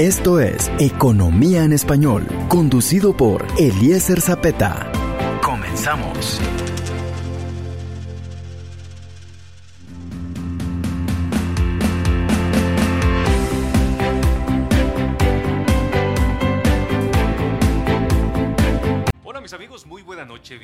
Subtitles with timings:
[0.00, 4.90] Esto es Economía en Español, conducido por Eliezer Zapeta.
[5.42, 6.40] Comenzamos.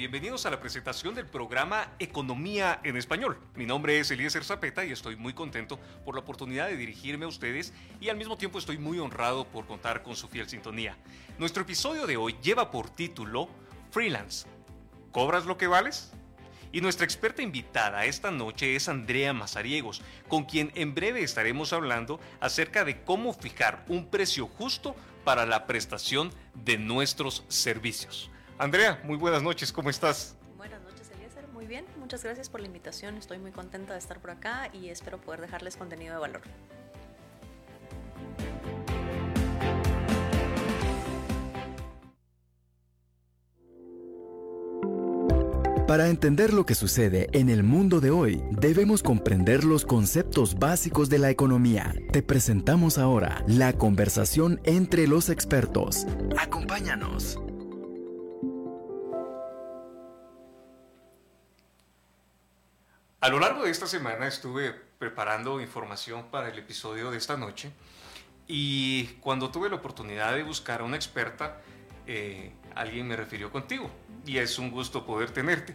[0.08, 3.40] Bienvenidos a la presentación del programa Economía en Español.
[3.56, 7.28] Mi nombre es Eliezer Zapeta y estoy muy contento por la oportunidad de dirigirme a
[7.28, 10.96] ustedes y al mismo tiempo estoy muy honrado por contar con su fiel sintonía.
[11.38, 13.48] Nuestro episodio de hoy lleva por título
[13.90, 14.46] Freelance.
[15.10, 16.12] ¿Cobras lo que vales?
[16.70, 22.20] Y nuestra experta invitada esta noche es Andrea Mazariegos, con quien en breve estaremos hablando
[22.38, 24.94] acerca de cómo fijar un precio justo
[25.24, 28.30] para la prestación de nuestros servicios.
[28.58, 30.34] Andrea, muy buenas noches, ¿cómo estás?
[30.56, 34.18] Buenas noches, Eliezer, muy bien, muchas gracias por la invitación, estoy muy contenta de estar
[34.18, 36.40] por acá y espero poder dejarles contenido de valor.
[45.86, 51.08] Para entender lo que sucede en el mundo de hoy, debemos comprender los conceptos básicos
[51.08, 51.94] de la economía.
[52.10, 56.04] Te presentamos ahora la conversación entre los expertos.
[56.36, 57.38] Acompáñanos.
[63.20, 67.70] A lo largo de esta semana estuve preparando información para el episodio de esta noche
[68.46, 71.62] y cuando tuve la oportunidad de buscar a una experta,
[72.06, 73.90] eh, alguien me refirió contigo
[74.26, 75.74] y es un gusto poder tenerte.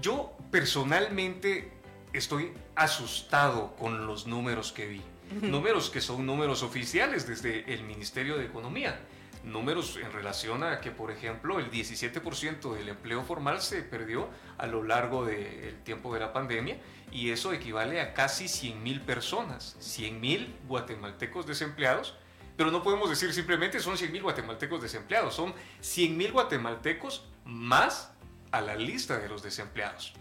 [0.00, 1.72] Yo personalmente
[2.14, 5.02] estoy asustado con los números que vi,
[5.42, 8.98] números que son números oficiales desde el Ministerio de Economía
[9.46, 14.66] números en relación a que, por ejemplo, el 17% del empleo formal se perdió a
[14.66, 16.78] lo largo del tiempo de la pandemia
[17.12, 22.14] y eso equivale a casi 100.000 personas, 100.000 guatemaltecos desempleados.
[22.56, 28.12] Pero no podemos decir simplemente son 100.000 guatemaltecos desempleados, son 100.000 guatemaltecos más
[28.50, 30.14] a la lista de los desempleados.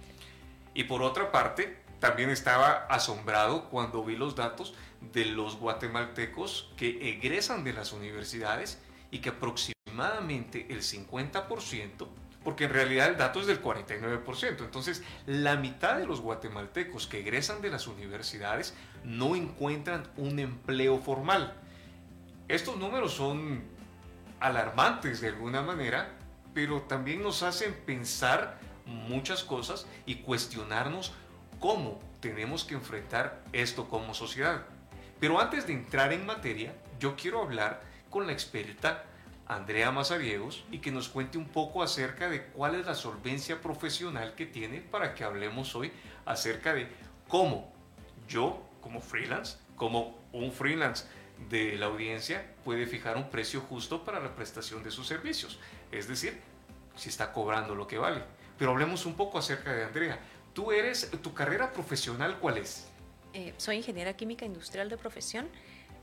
[0.73, 4.75] Y por otra parte, también estaba asombrado cuando vi los datos
[5.13, 12.07] de los guatemaltecos que egresan de las universidades y que aproximadamente el 50%,
[12.43, 17.19] porque en realidad el dato es del 49%, entonces la mitad de los guatemaltecos que
[17.19, 21.55] egresan de las universidades no encuentran un empleo formal.
[22.47, 23.63] Estos números son
[24.39, 26.09] alarmantes de alguna manera,
[26.53, 31.13] pero también nos hacen pensar muchas cosas y cuestionarnos
[31.59, 34.65] cómo tenemos que enfrentar esto como sociedad.
[35.19, 37.81] Pero antes de entrar en materia, yo quiero hablar
[38.15, 39.03] con la experta
[39.45, 44.35] Andrea Mazariegos y que nos cuente un poco acerca de cuál es la solvencia profesional
[44.35, 45.91] que tiene para que hablemos hoy
[46.25, 46.87] acerca de
[47.27, 47.73] cómo
[48.25, 51.03] yo como freelance, como un freelance
[51.49, 55.59] de la audiencia puede fijar un precio justo para la prestación de sus servicios,
[55.91, 56.39] es decir,
[56.95, 58.23] si está cobrando lo que vale.
[58.57, 60.17] Pero hablemos un poco acerca de Andrea.
[60.53, 62.87] Tú eres, tu carrera profesional, ¿cuál es?
[63.33, 65.49] Eh, soy ingeniera química industrial de profesión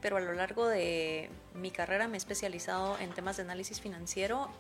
[0.02, 4.50] pero a lo largo de mi carrera me he especializado en temas de análisis financiero,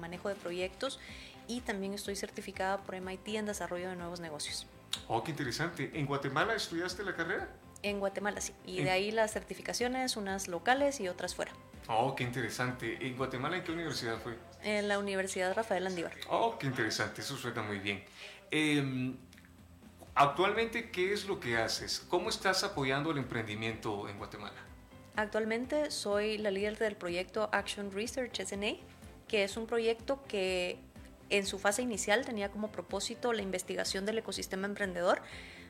[0.00, 0.98] manejo de proyectos
[1.46, 4.66] y también estoy certificada por MIT en desarrollo de nuevos negocios.
[5.06, 5.90] Oh, qué interesante.
[5.94, 7.48] ¿En Guatemala estudiaste la carrera?
[7.82, 8.52] En Guatemala, sí.
[8.64, 11.52] Y de ahí las certificaciones, unas locales y otras fuera.
[11.88, 13.06] Oh, qué interesante.
[13.06, 14.36] ¿En Guatemala en qué universidad fue?
[14.62, 16.14] En la Universidad Rafael Andívar.
[16.30, 17.20] Oh, qué interesante.
[17.20, 18.02] Eso suena muy bien.
[18.50, 19.16] Em,
[20.14, 22.04] actualmente, ¿qué es lo que haces?
[22.08, 24.65] ¿Cómo estás apoyando el emprendimiento en Guatemala?
[25.16, 28.74] Actualmente soy la líder del proyecto Action Research SNA,
[29.28, 30.78] que es un proyecto que
[31.30, 35.22] en su fase inicial tenía como propósito la investigación del ecosistema emprendedor,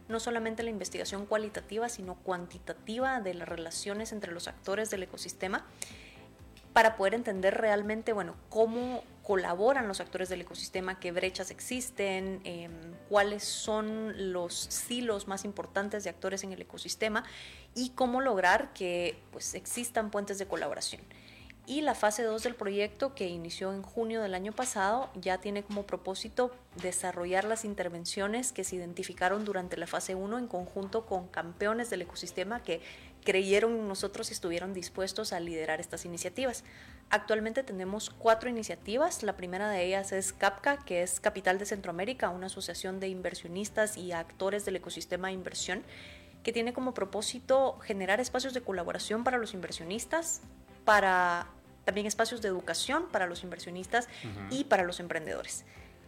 [0.09, 5.65] no solamente la investigación cualitativa, sino cuantitativa de las relaciones entre los actores del ecosistema
[6.77, 12.93] para poder entender realmente, bueno, cómo colaboran los actores del ecosistema, qué brechas existen, em,
[13.09, 17.25] cuáles son los silos más importantes de actores en el ecosistema
[17.75, 21.01] y cómo lograr que pues, existan puentes de colaboración.
[21.65, 25.65] Y la fase 2 del proyecto, que inició en junio del año pasado, ya tiene
[25.65, 31.27] como propósito desarrollar las intervenciones que se identificaron durante la fase 1 en conjunto con
[31.27, 32.83] campeones del ecosistema que
[33.27, 36.63] creyeron en nosotros y estuvieron dispuestos a liderar estas iniciativas.
[37.11, 39.25] Actualmente tenemos cuatro iniciativas.
[39.25, 43.97] La primera de ellas es CAPCA, que es Capital de Centroamérica, una asociación de inversionistas
[43.97, 45.83] y actores del ecosistema de inversión
[46.45, 50.43] que tiene como propósito generar espacios de colaboración para los inversionistas,
[50.85, 51.49] para
[51.85, 54.09] también espacios de educación para los inversionistas
[54.51, 55.65] y para los emprendedores.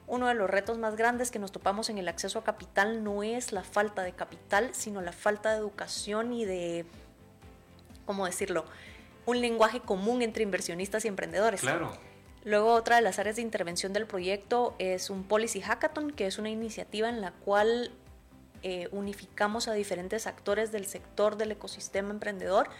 [0.06, 3.24] Uno de los retos más grandes que nos topamos en el acceso a capital no
[3.24, 6.86] es la falta de capital, sino la falta de educación y de,
[8.08, 8.64] ¿cómo decirlo?,
[9.26, 11.60] un lenguaje común entre inversionistas y emprendedores.
[11.60, 11.92] Claro.
[12.42, 16.38] Luego otra de las áreas de intervención del proyecto es un Policy Hackathon, que es
[16.38, 17.92] una iniciativa en la cual
[18.62, 22.70] eh, unificamos a diferentes actores del sector del ecosistema emprendedor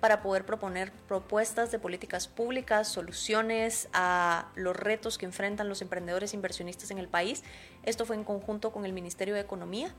[0.00, 6.32] para poder proponer propuestas de políticas públicas, soluciones a los retos que enfrentan los emprendedores
[6.32, 7.42] inversionistas en el país.
[7.82, 9.94] Esto fue en conjunto con el Ministerio de Economía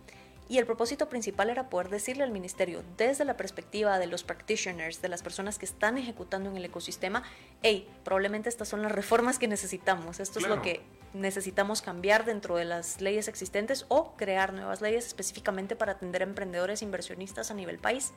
[0.49, 4.99] y el propósito principal era poder decirle al ministerio, desde la perspectiva de los practitioners,
[4.99, 7.21] de las personas que están ejecutando en el ecosistema,
[7.61, 10.81] hey, probablemente estas son las reformas que necesitamos, esto es lo que
[11.13, 16.25] necesitamos cambiar dentro de las leyes existentes o crear nuevas leyes específicamente para atender a
[16.25, 18.11] emprendedores inversionistas a nivel país.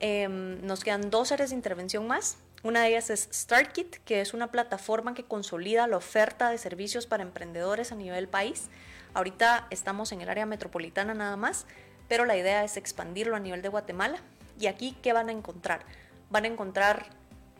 [0.00, 2.38] Em, nos quedan dos áreas de intervención más.
[2.62, 7.06] Una de ellas es StartKit, que es una plataforma que consolida la oferta de servicios
[7.06, 8.70] para emprendedores a nivel país
[9.14, 11.66] Ahorita estamos en el área metropolitana nada más,
[12.08, 14.18] pero la idea es expandirlo a nivel de Guatemala.
[14.58, 15.84] Y aquí, ¿qué van a encontrar?
[16.30, 17.06] Van a encontrar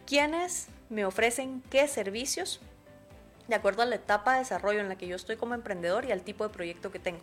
[0.07, 2.61] quiénes me ofrecen qué servicios
[3.47, 6.13] de acuerdo a la etapa de desarrollo en la que yo estoy como emprendedor y
[6.13, 7.21] al tipo de proyecto que tengo.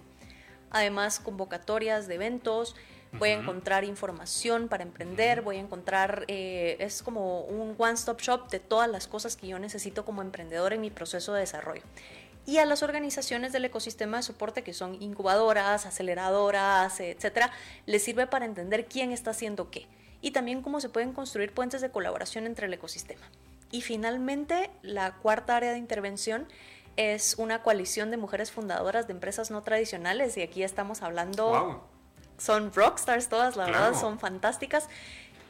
[0.71, 2.75] Además, convocatorias de eventos,
[3.13, 8.49] voy a encontrar información para emprender, voy a encontrar, eh, es como un one-stop shop
[8.49, 11.83] de todas las cosas que yo necesito como emprendedor en mi proceso de desarrollo
[12.45, 17.51] y a las organizaciones del ecosistema de soporte que son incubadoras, aceleradoras, etcétera,
[17.85, 19.87] les sirve para entender quién está haciendo qué
[20.21, 23.25] y también cómo se pueden construir puentes de colaboración entre el ecosistema.
[23.71, 26.47] Y finalmente, la cuarta área de intervención
[26.97, 31.83] es una coalición de mujeres fundadoras de empresas no tradicionales y aquí estamos hablando
[32.37, 34.87] son rockstars todas, la verdad, son fantásticas.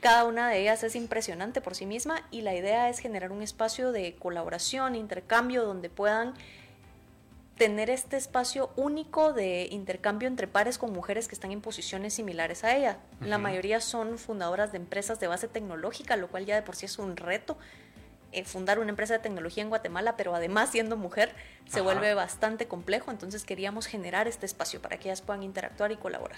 [0.01, 3.41] Cada una de ellas es impresionante por sí misma y la idea es generar un
[3.41, 6.35] espacio de colaboración, intercambio donde puedan
[7.57, 12.63] tener este espacio único de intercambio entre pares con mujeres que están en posiciones similares
[12.63, 12.99] a ella.
[13.21, 16.85] La mayoría son fundadoras de empresas de base tecnológica, lo cual ya de por sí
[16.85, 17.57] es un reto.
[18.35, 21.33] Eh, fundar una empresa de tecnología en Guatemala, pero además siendo mujer
[21.69, 25.95] se vuelve bastante complejo, entonces queríamos generar este espacio para que ellas puedan interactuar y
[25.95, 26.37] colaborar.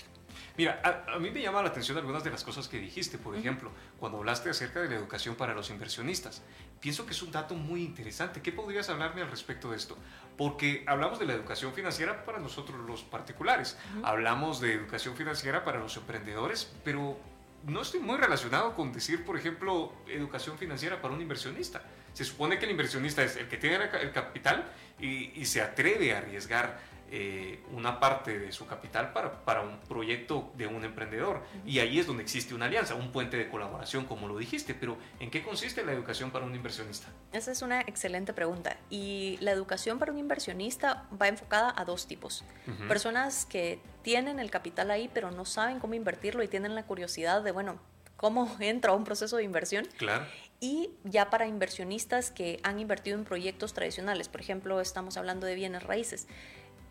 [0.58, 3.72] Mira, a, mí me llama la atención algunas de las cosas que dijiste, por ejemplo,
[4.00, 6.44] cuando hablaste acerca de la educación para los inversionistas.
[6.80, 8.42] Pienso que es un dato muy interesante.
[8.42, 9.98] ¿Qué podrías hablarme al respecto de esto?
[10.38, 15.80] Porque hablamos de la educación financiera para nosotros los particulares, hablamos de educación financiera para
[15.80, 17.18] los emprendedores, pero
[17.66, 21.82] no estoy muy relacionado con decir, por ejemplo, educación financiera para un inversionista.
[22.14, 26.20] Se supone que el inversionista es el que tiene el capital y, se atreve a
[26.20, 31.42] arriesgar eh, una parte de su capital para, para, un proyecto de un emprendedor.
[31.66, 34.74] Y ahí es donde existe una alianza, un puente de colaboración, como lo dijiste.
[34.74, 37.08] Pero ¿en qué consiste la educación para un inversionista?
[37.32, 38.78] Esa es una excelente pregunta.
[38.90, 42.44] Y la educación para un inversionista va enfocada a dos tipos.
[42.90, 47.42] Personas que tienen el capital ahí, pero no saben cómo invertirlo y tienen la curiosidad
[47.42, 47.80] de, bueno,
[48.18, 49.88] cómo entra a un proceso de inversión.
[49.98, 50.26] Claro.
[50.60, 55.56] Y ya para inversionistas que han invertido en proyectos tradicionales, por ejemplo, estamos hablando de
[55.56, 56.28] bienes raíces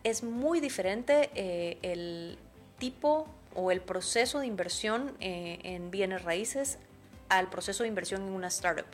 [0.06, 2.38] es muy diferente eh, el
[2.78, 3.26] tipo
[3.56, 6.78] o el proceso de inversión eh, en bienes raíces
[7.28, 8.86] al proceso de inversión en una startup.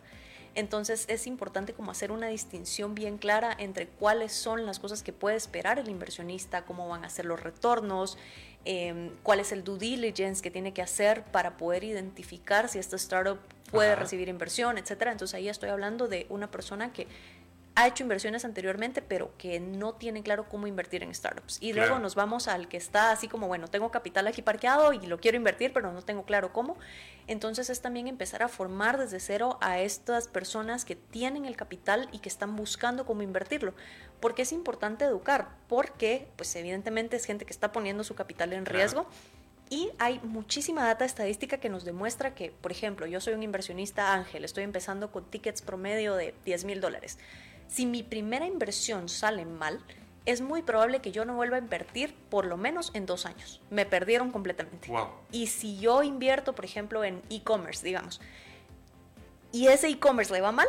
[0.55, 5.12] Entonces es importante como hacer una distinción bien clara entre cuáles son las cosas que
[5.12, 8.17] puede esperar el inversionista, cómo van a ser los retornos,
[8.64, 12.97] em, cuál es el due diligence que tiene que hacer para poder identificar si esta
[12.97, 13.38] startup
[13.70, 15.09] puede recibir inversión, etc.
[15.11, 17.07] Entonces ahí estoy hablando de una persona que
[17.75, 21.57] ha hecho inversiones anteriormente, pero que no tiene claro cómo invertir en startups.
[21.61, 25.07] Y luego nos vamos al que está así como, bueno, tengo capital aquí parqueado y
[25.07, 26.76] lo quiero invertir, pero no tengo claro cómo.
[27.26, 32.09] Entonces es también empezar a formar desde cero a estas personas que tienen el capital
[32.12, 33.73] y que están buscando cómo invertirlo.
[34.21, 38.67] Porque es importante educar, porque pues evidentemente es gente que está poniendo su capital en
[38.67, 39.07] riesgo.
[39.71, 44.12] Y hay muchísima data estadística que nos demuestra que, por ejemplo, yo soy un inversionista
[44.12, 47.17] ángel, estoy empezando con tickets promedio de 10 mil dólares
[47.73, 49.81] si mi primera inversión sale mal,
[50.26, 53.61] es muy probable que yo no vuelva a invertir por lo menos en dos años.
[53.71, 54.93] Me perdieron completamente.
[55.33, 58.21] Y si yo invierto, por ejemplo, en e-commerce, digamos,
[59.52, 60.69] y ese e-commerce le va mal,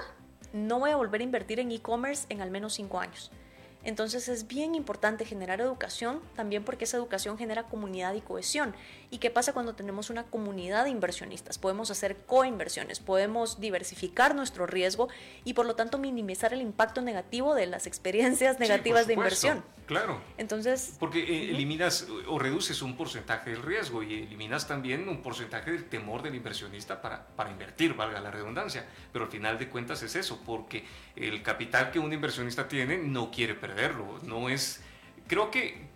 [0.54, 3.32] no voy a volver a invertir en e-commerce en al menos cinco años.
[3.84, 8.76] Entonces es bien importante generar educación también porque esa educación genera comunidad y cohesión.
[9.10, 11.58] ¿Y qué pasa cuando tenemos una comunidad de inversionistas?
[11.58, 15.10] Podemos hacer coinversiones, podemos diversificar nuestro riesgo
[15.44, 19.64] y por lo tanto minimizar el impacto negativo de las experiencias negativas de inversión.
[19.86, 20.22] Claro.
[20.38, 25.72] Entonces, porque eh, eliminas o reduces un porcentaje del riesgo y eliminas también un porcentaje
[25.72, 28.86] del temor del inversionista para, para invertir, valga la redundancia.
[29.12, 30.86] Pero al final de cuentas es eso, porque
[31.18, 34.84] el capital que un inversionista tiene no quiere perder verlo, No es.
[35.28, 35.88] Creo que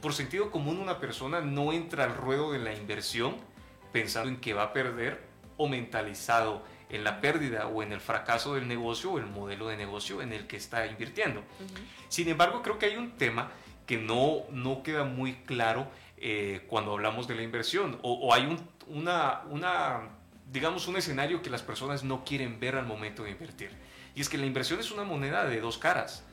[0.00, 3.36] por sentido común una persona no entra al ruedo de la inversión
[3.92, 5.22] pensando en que va a perder
[5.56, 9.76] o mentalizado en la pérdida o en el fracaso del negocio o el modelo de
[9.76, 11.42] negocio en el que está invirtiendo.
[12.08, 13.50] Sin embargo, creo que hay un tema
[13.86, 18.60] que no, no queda muy claro eh, cuando hablamos de la inversión o, hay un,
[18.88, 20.08] una, una,
[20.50, 23.70] digamos, un escenario que las personas no quieren ver al momento de invertir.
[24.14, 26.24] Y es que la inversión es una moneda de dos caras.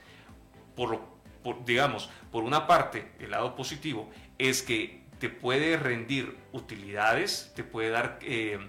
[0.77, 1.01] Por,
[1.43, 7.65] por, digamos, por una parte, el lado positivo es que te puede rendir utilidades, te
[7.65, 8.59] puede dar eh,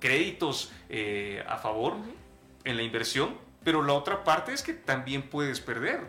[0.00, 1.94] créditos eh, a favor
[2.64, 6.00] en la inversión, pero la otra parte es que también puedes perder.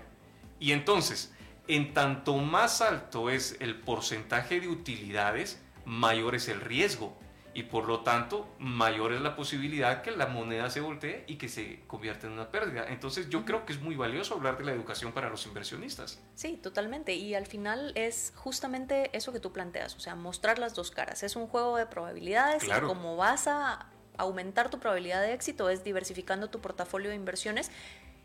[0.59, 1.31] Y entonces,
[1.67, 7.17] en tanto más alto es el porcentaje de utilidades, mayor es el riesgo
[7.53, 11.49] y por lo tanto mayor es la posibilidad que la moneda se voltee y que
[11.49, 12.85] se convierta en una pérdida.
[12.89, 16.21] Entonces yo creo que es muy valioso hablar de la educación para los inversionistas.
[16.35, 17.13] Sí, totalmente.
[17.13, 21.23] Y al final es justamente eso que tú planteas, o sea, mostrar las dos caras.
[21.23, 25.83] Es un juego de probabilidades y como vas a aumentar tu probabilidad de éxito es
[25.83, 27.71] diversificando tu portafolio de inversiones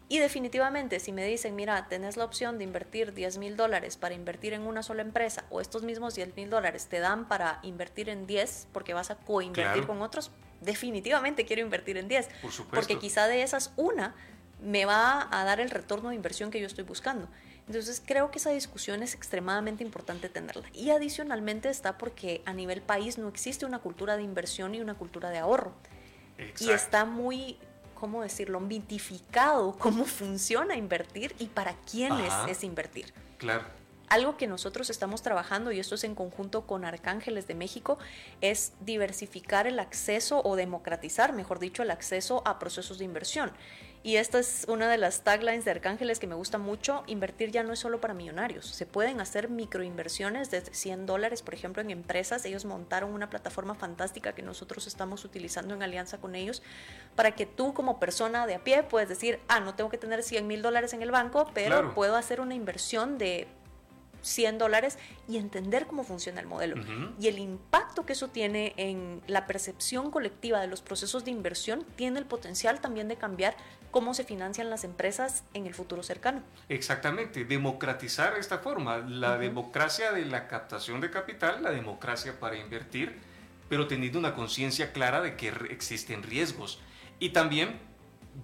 [0.08, 4.14] y definitivamente, si me dicen, mira, tenés la opción de invertir 10 mil dólares para
[4.14, 8.08] invertir en una sola empresa, o estos mismos 10 mil dólares te dan para invertir
[8.08, 12.28] en 10 porque vas a coinvertir con otros, definitivamente quiero invertir en 10.
[12.40, 12.74] Por supuesto.
[12.74, 14.14] Porque quizá de esas una
[14.62, 17.28] me va a dar el retorno de inversión que yo estoy buscando.
[17.66, 20.64] Entonces creo que esa discusión es extremadamente importante tenerla.
[20.72, 24.94] Y adicionalmente está porque a nivel país no existe una cultura de inversión y una
[24.94, 25.74] cultura de ahorro.
[26.60, 27.58] Y está muy
[27.98, 33.12] ¿cómo decirlo?, mitificado cómo funciona invertir y para quiénes es invertir.
[33.38, 33.64] Claro.
[34.08, 37.98] Algo que nosotros estamos trabajando, y esto es en conjunto con Arcángeles de México,
[38.40, 43.52] es diversificar el acceso o democratizar, mejor dicho, el acceso a procesos de inversión.
[44.02, 47.02] Y esta es una de las taglines de Arcángeles que me gusta mucho.
[47.06, 48.66] Invertir ya no es solo para millonarios.
[48.66, 52.44] Se pueden hacer microinversiones desde 100 dólares, por ejemplo, en empresas.
[52.44, 56.62] Ellos montaron una plataforma fantástica que nosotros estamos utilizando en alianza con ellos
[57.16, 60.22] para que tú como persona de a pie puedes decir, ah, no tengo que tener
[60.22, 63.48] 100 mil dólares en el banco, pero puedo hacer una inversión de
[64.28, 66.76] 100 dólares y entender cómo funciona el modelo.
[67.20, 71.84] Y el impacto que eso tiene en la percepción colectiva de los procesos de inversión
[71.96, 73.56] tiene el potencial también de cambiar
[73.90, 76.42] cómo se financian las empresas en el futuro cercano.
[76.68, 83.16] Exactamente, democratizar esta forma, la democracia de la captación de capital, la democracia para invertir,
[83.68, 86.80] pero teniendo una conciencia clara de que existen riesgos.
[87.18, 87.80] Y también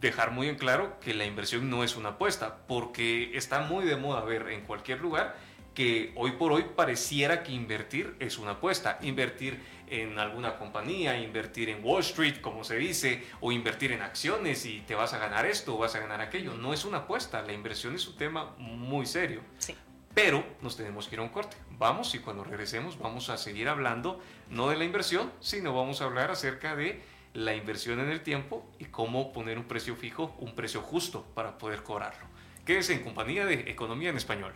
[0.00, 3.96] dejar muy en claro que la inversión no es una apuesta, porque está muy de
[3.96, 5.36] moda ver en cualquier lugar
[5.75, 8.99] que hoy por hoy pareciera que invertir es una apuesta.
[9.02, 14.64] Invertir en alguna compañía, invertir en Wall Street, como se dice, o invertir en acciones
[14.64, 16.54] y te vas a ganar esto o vas a ganar aquello.
[16.54, 19.40] No es una apuesta, la inversión es un tema muy serio.
[19.59, 19.75] Sí.
[20.14, 21.57] Pero nos tenemos que ir a un corte.
[21.71, 26.04] Vamos y cuando regresemos vamos a seguir hablando no de la inversión, sino vamos a
[26.04, 27.02] hablar acerca de
[27.33, 31.59] la inversión en el tiempo y cómo poner un precio fijo, un precio justo para
[31.59, 32.26] poder cobrarlo.
[32.64, 34.54] Quédese en compañía de Economía en Español.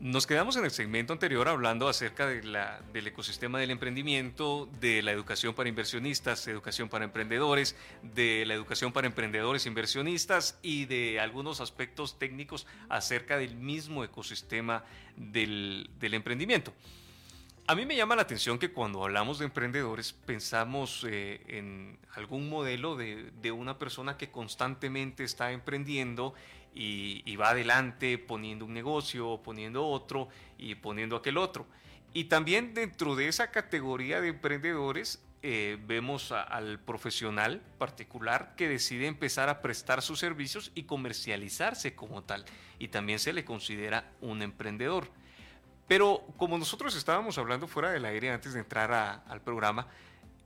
[0.00, 5.54] Nos quedamos en el segmento anterior hablando acerca del ecosistema del emprendimiento, de la educación
[5.54, 7.74] para inversionistas, educación para emprendedores,
[8.04, 14.84] de la educación para emprendedores inversionistas y de algunos aspectos técnicos acerca del mismo ecosistema
[15.16, 16.72] del, emprendimiento.
[17.66, 22.48] A mí me llama la atención que cuando hablamos de emprendedores pensamos eh, en algún
[22.48, 26.34] modelo de, de, una persona que constantemente está emprendiendo
[26.80, 31.66] y, va adelante poniendo un negocio, poniendo otro y poniendo aquel otro.
[32.14, 39.06] Y también dentro de esa categoría de emprendedores eh, vemos al profesional particular que decide
[39.06, 42.44] empezar a prestar sus servicios y comercializarse como tal.
[42.78, 45.10] Y también se le considera un emprendedor.
[45.88, 48.92] Pero como nosotros estábamos hablando fuera del aire antes de entrar
[49.26, 49.88] al programa,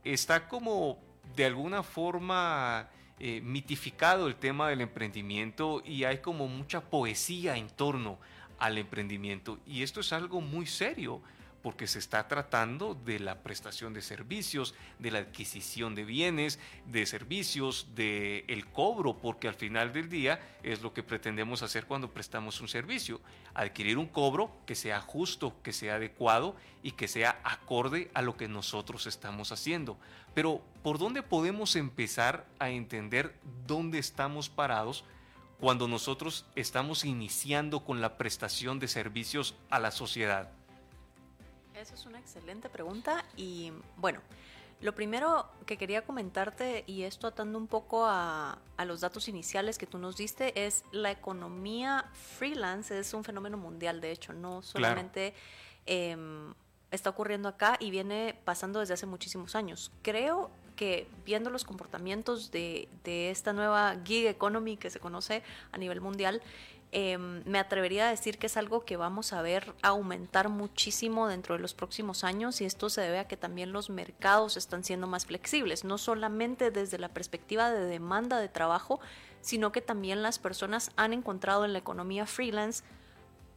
[0.03, 0.97] está como
[1.35, 7.67] de alguna forma eh, mitificado el tema del emprendimiento y hay como mucha poesía en
[7.69, 8.17] torno
[8.59, 9.59] al emprendimiento.
[9.65, 11.21] Y esto es algo muy serio
[11.63, 17.05] porque se está tratando de la prestación de servicios, de la adquisición de bienes, de
[17.05, 22.11] servicios, de el cobro, porque al final del día es lo que pretendemos hacer cuando
[22.11, 23.21] prestamos un servicio,
[23.53, 28.35] adquirir un cobro que sea justo, que sea adecuado y que sea acorde a lo
[28.35, 29.97] que nosotros estamos haciendo.
[30.33, 35.05] Pero ¿por dónde podemos empezar a entender dónde estamos parados?
[35.59, 40.51] cuando nosotros estamos iniciando con la prestación de servicios a la sociedad.
[41.83, 44.21] Esa es una excelente pregunta y bueno,
[44.79, 49.85] lo primero que quería comentarte, y esto atando un poco a, los datos iniciales que
[49.85, 55.33] tú nos diste, es la economía freelance es un fenómeno mundial, de hecho, no solamente
[55.85, 56.53] em,
[56.89, 59.91] está ocurriendo acá y viene pasando desde hace muchísimos años.
[60.03, 65.77] Creo que viendo los comportamientos de, de esta nueva gig economy que se conoce a
[65.77, 66.41] nivel mundial,
[66.95, 71.55] Em, me atrevería a decir que es algo que vamos a ver aumentar muchísimo dentro
[71.55, 75.07] de los próximos años y esto se debe a que también los mercados están siendo
[75.07, 78.99] más flexibles, no solamente desde la perspectiva de demanda de trabajo,
[79.41, 82.83] sino que también las personas han encontrado en la economía freelance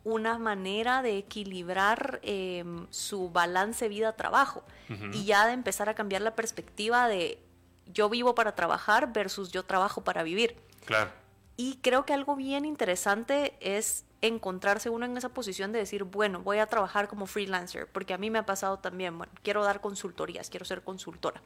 [0.03, 4.65] una manera de equilibrar em, su balance vida-trabajo
[5.13, 7.39] y ya de empezar a cambiar la perspectiva de
[7.85, 10.57] yo vivo para trabajar versus yo trabajo para vivir.
[10.87, 11.26] Claro.
[11.57, 16.41] Y creo que algo bien interesante es encontrarse uno en esa posición de decir, bueno,
[16.41, 19.81] voy a trabajar como freelancer, porque a mí me ha pasado también, bueno, quiero dar
[19.81, 21.41] consultorías, quiero ser consultora.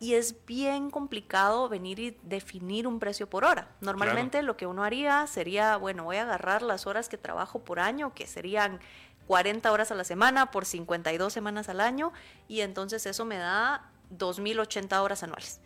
[0.00, 3.68] Y es bien complicado venir y definir un precio por hora.
[3.80, 7.80] Normalmente lo que uno haría sería, bueno, voy a agarrar las horas que trabajo por
[7.80, 8.80] año, que serían
[9.26, 12.12] 40 horas a la semana por 52 semanas al año,
[12.46, 15.60] y entonces eso me da 2.080 horas anuales.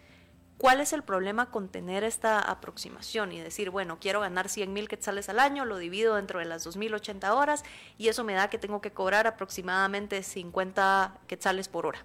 [0.62, 4.86] ¿Cuál es el problema con tener esta aproximación y decir, bueno, quiero ganar 100 mil
[4.86, 7.64] quetzales al año, lo divido dentro de las 2.080 horas
[7.98, 12.04] y eso me da que tengo que cobrar aproximadamente 50 quetzales por hora?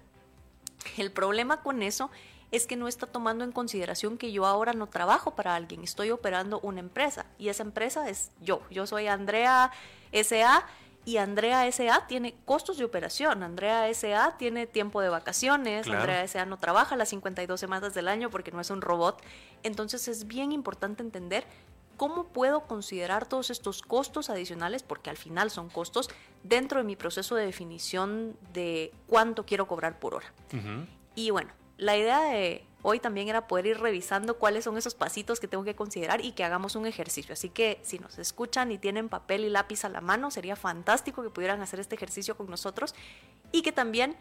[0.96, 2.10] El problema con eso
[2.50, 6.10] es que no está tomando en consideración que yo ahora no trabajo para alguien, estoy
[6.10, 8.60] operando una empresa y esa empresa es yo.
[8.72, 9.70] Yo soy Andrea
[10.12, 10.66] SA
[11.08, 12.06] y Andrea S.A.
[12.06, 14.36] tiene costos de operación, Andrea S.A.
[14.36, 16.44] tiene tiempo de vacaciones, Andrea S.A.
[16.44, 19.22] no trabaja las 52 semanas del año porque no es un robot.
[19.62, 21.46] Entonces es bien importante entender
[21.96, 26.10] cómo puedo considerar todos estos costos adicionales, porque al final son costos,
[26.42, 30.26] dentro de mi proceso de definición de cuánto quiero cobrar por hora.
[31.14, 35.40] Y bueno, la idea de hoy también era poder ir revisando cuáles son esos pasitos
[35.40, 37.32] que tengo que considerar y que hagamos un ejercicio.
[37.32, 41.22] Así que si nos escuchan y tienen papel y lápiz a la mano, sería fantástico
[41.22, 42.94] que pudieran hacer este ejercicio con nosotros
[43.52, 44.16] y que también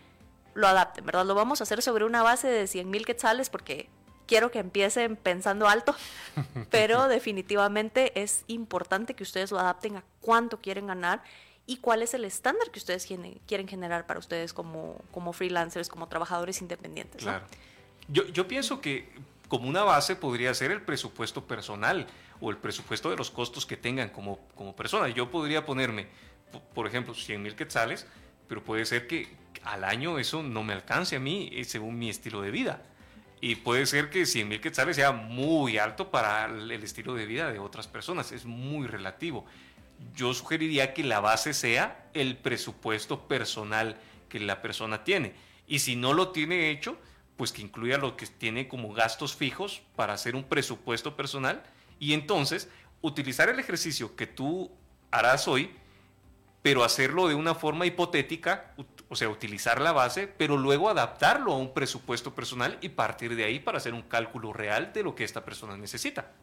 [0.54, 1.26] lo adapten, ¿verdad?
[1.26, 3.90] Lo vamos a hacer sobre una base de 100 mil quetzales porque
[4.26, 5.96] quiero que empiecen pensando alto,
[6.70, 11.24] pero definitivamente es importante que ustedes lo adapten a cuánto quieren ganar
[11.66, 16.08] y cuál es el estándar que ustedes quieren generar para ustedes como, como freelancers, como
[16.08, 17.24] trabajadores independientes.
[17.24, 17.46] Claro.
[18.08, 19.10] Yo, yo pienso que
[19.48, 22.08] como una base podría ser el presupuesto personal
[22.40, 25.10] o el presupuesto de los costos que tengan como, como persona.
[25.10, 26.08] Yo podría ponerme,
[26.74, 28.06] por ejemplo, 100 mil quetzales,
[28.48, 29.28] pero puede ser que
[29.64, 32.84] al año eso no me alcance a mí eh, según mi estilo de vida.
[33.40, 37.52] Y puede ser que 100 mil quetzales sea muy alto para el estilo de vida
[37.52, 38.32] de otras personas.
[38.32, 39.46] Es muy relativo
[40.16, 43.98] yo sugeriría que la base sea el presupuesto personal
[44.30, 45.34] que la persona tiene.
[45.68, 46.98] Y si no lo tiene hecho,
[47.38, 51.64] pues que incluya lo que tiene como gastos fijos para hacer un presupuesto personal
[52.00, 52.70] y entonces
[53.02, 54.72] utilizar el ejercicio que tú
[55.12, 55.72] harás hoy,
[56.64, 58.74] pero hacerlo de una forma hipotética,
[59.08, 63.46] o sea, utilizar la base, pero luego adaptarlo a un presupuesto personal y partir de
[63.46, 66.34] ahí para hacer un cálculo real de lo que esta persona necesita.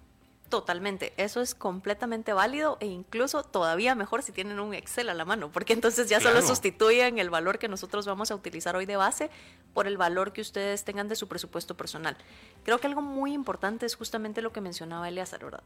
[0.54, 5.24] Totalmente, eso es completamente válido e incluso todavía mejor si tienen un Excel a la
[5.24, 8.94] mano, porque entonces ya solo sustituyen el valor que nosotros vamos a utilizar hoy de
[8.94, 9.30] base
[9.72, 12.16] por el valor que ustedes tengan de su presupuesto personal.
[12.62, 15.64] Creo que algo muy importante es justamente lo que mencionaba Elias, ¿verdad?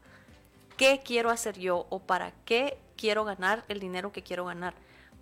[0.75, 4.73] ¿Qué quiero hacer yo o para qué quiero ganar el dinero que quiero ganar?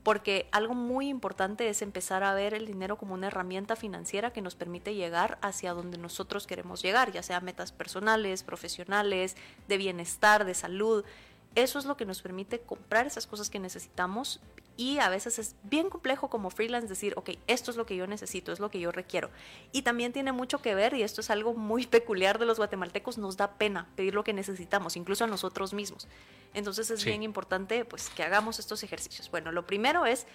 [0.07, 4.41] Porque algo muy importante es empezar a ver el dinero como una herramienta financiera que
[4.41, 9.35] nos permite llegar hacia donde nosotros queremos llegar, ya sea metas personales, profesionales,
[9.67, 11.03] de bienestar, de salud.
[11.55, 14.39] Eso es lo que nos permite comprar esas cosas que necesitamos
[14.77, 18.05] y a veces es bien complejo como freelance decir, ok, esto es lo que yo
[18.05, 19.31] necesito, es lo que yo requiero.
[19.71, 23.17] Y también tiene mucho que ver, y esto es algo muy peculiar de los guatemaltecos,
[23.17, 26.07] nos da pena pedir lo que necesitamos, incluso a nosotros mismos.
[26.53, 29.29] Entonces es bien importante pues que hagamos estos ejercicios.
[29.31, 30.27] Bueno, lo primero es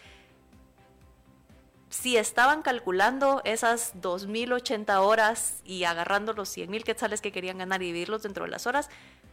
[1.89, 7.87] si estaban calculando esas 2.080 horas y agarrando los 100.000 quetzales que querían ganar y
[7.87, 8.89] dividirlos dentro de las horas,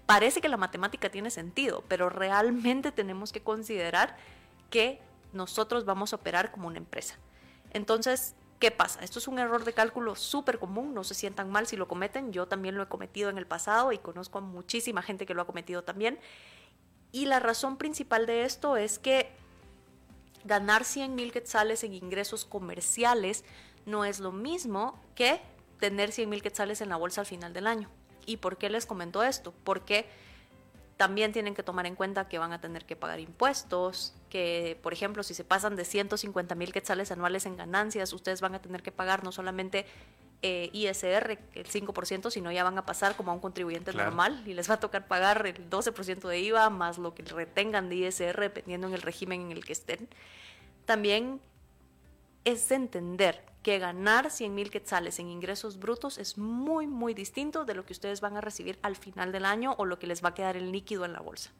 [0.05, 4.17] parece que la matemática tiene sentido, pero realmente tenemos que considerar
[4.69, 5.01] que
[5.33, 7.17] nosotros vamos a operar como una empresa.
[7.71, 9.01] Entonces, ¿qué pasa?
[9.01, 12.33] Esto es un error de cálculo súper común, no se sientan mal si lo cometen,
[12.33, 15.41] yo también lo he cometido en el pasado y conozco a muchísima gente que lo
[15.41, 16.19] ha cometido también.
[17.11, 19.31] Y la razón principal de esto es que
[20.43, 23.43] ganar 100 mil quetzales en ingresos comerciales
[23.85, 25.41] no es lo mismo que
[25.79, 27.89] tener 100 mil quetzales en la bolsa al final del año.
[28.25, 29.53] ¿Y por qué les comento esto?
[29.63, 30.07] Porque
[30.99, 34.91] también tienen que tomar en cuenta que van a tener que pagar impuestos, que por
[34.91, 38.83] ejemplo si se pasan de 150 mil quetzales anuales en ganancias, ustedes van a tener
[38.83, 39.85] que pagar no solamente
[40.41, 44.53] eh, ISR, el 5%, sino ya van a pasar como a un contribuyente normal y
[44.53, 48.37] les va a tocar pagar el 12% de IVA más lo que retengan de ISR
[48.37, 50.09] dependiendo en el régimen en el que estén.
[50.83, 51.39] También
[52.43, 57.75] es entender que ganar 100 mil quetzales en ingresos brutos es muy, muy distinto de
[57.75, 60.29] lo que ustedes van a recibir al final del año o lo que les va
[60.29, 61.51] a quedar el líquido en la bolsa.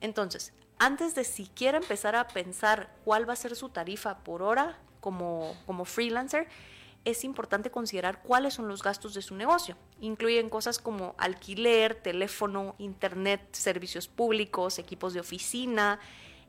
[0.00, 4.78] Entonces, antes de siquiera empezar a pensar cuál va a ser su tarifa por hora
[5.00, 6.48] como, como freelancer,
[7.04, 9.76] es importante considerar cuáles son los gastos de su negocio.
[10.00, 15.98] Incluyen cosas como alquiler, teléfono, internet, servicios públicos, equipos de oficina,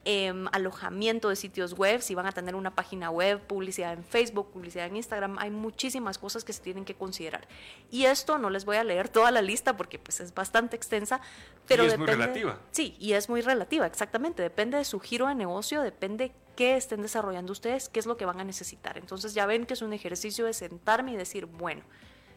[0.04, 4.50] Em, alojamiento de sitios web, si van a tener una página web, publicidad en Facebook,
[4.52, 7.48] publicidad en Instagram, hay muchísimas cosas que se tienen que considerar.
[7.92, 11.22] Y esto no les voy a leer toda la lista porque pues es bastante extensa,
[11.68, 12.60] pero y es depende, muy relativa.
[12.72, 17.04] Sí, y es muy relativa, exactamente, depende de su giro de negocio, depende qué estén
[17.04, 18.98] desarrollando ustedes, qué es lo que van a necesitar.
[18.98, 21.84] Entonces ya ven que es un ejercicio de sentarme y decir, bueno,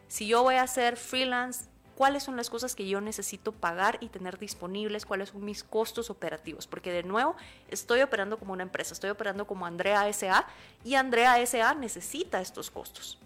[0.07, 1.65] si yo voy a hacer freelance
[1.95, 6.09] cuáles son las cosas que yo necesito pagar y tener disponibles, cuáles son mis costos
[6.09, 7.35] operativos, porque de nuevo
[7.69, 10.45] estoy operando como una empresa, estoy operando como Andrea SA
[10.83, 13.17] y Andrea SA necesita estos costos.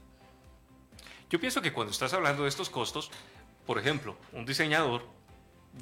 [1.30, 3.12] Yo pienso que cuando estás hablando de estos costos,
[3.66, 5.04] por ejemplo, un diseñador,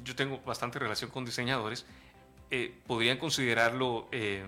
[0.04, 1.86] yo tengo bastante relación con diseñadores,
[2.50, 4.44] eh, podrían considerarlo eh,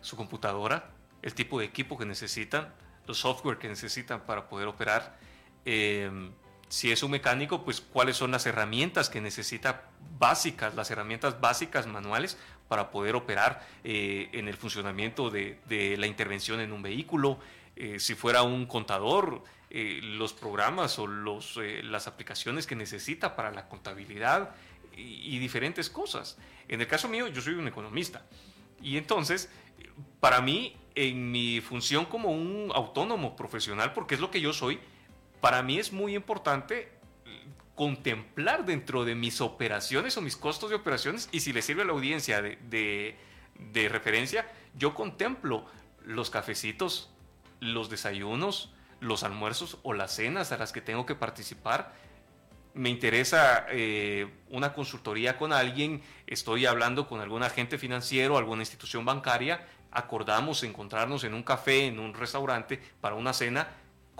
[0.00, 0.90] su computadora,
[1.22, 2.72] el tipo de equipo que necesitan,
[3.06, 5.18] los software que necesitan para poder operar.
[5.64, 6.30] Eh,
[6.70, 11.88] si es un mecánico, pues cuáles son las herramientas que necesita básicas, las herramientas básicas
[11.88, 15.58] manuales para poder operar eh, en el funcionamiento de,
[15.98, 17.40] la intervención en un vehículo.
[17.74, 23.68] Eh, si fuera un contador, eh, los programas o las aplicaciones que necesita para la
[23.68, 24.54] contabilidad
[24.96, 26.38] y, y diferentes cosas.
[26.68, 28.22] En el caso mío, yo soy un economista.
[28.80, 29.50] Y entonces,
[30.20, 34.78] para mí, en mi función como un autónomo profesional, porque es lo que yo soy,
[35.40, 37.00] para mí es muy importante
[37.80, 41.86] contemplar dentro de mis operaciones o mis costos de operaciones, y si le sirve a
[41.86, 43.16] la audiencia de,
[43.88, 45.64] referencia, yo contemplo
[46.04, 47.10] los cafecitos,
[47.58, 51.94] los desayunos, los almuerzos o las cenas a las que tengo que participar.
[52.74, 59.06] Me interesa eh, una consultoría con alguien, estoy hablando con algún agente financiero, alguna institución
[59.06, 63.68] bancaria, acordamos encontrarnos en un café, en un restaurante para una cena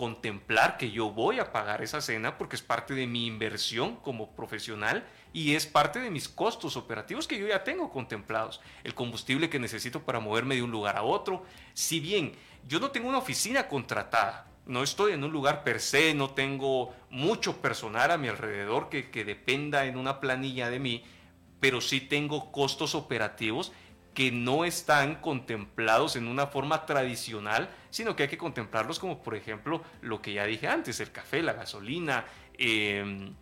[0.00, 4.34] contemplar que yo voy a pagar esa cena porque es parte de mi inversión como
[4.34, 8.62] profesional y es parte de mis costos operativos que yo ya tengo contemplados.
[8.82, 11.44] El combustible que necesito para moverme de un lugar a otro.
[11.74, 12.32] Si bien
[12.66, 16.94] yo no tengo una oficina contratada, no estoy en un lugar per se, no tengo
[17.10, 21.04] mucho personal a mi alrededor que, que dependa en una planilla de mí,
[21.60, 23.70] pero sí tengo costos operativos
[24.14, 29.35] que no están contemplados en una forma tradicional, sino que hay que contemplarlos como por
[29.35, 32.24] ejemplo lo que ya dije antes, el café, la gasolina,
[32.57, 33.35] em,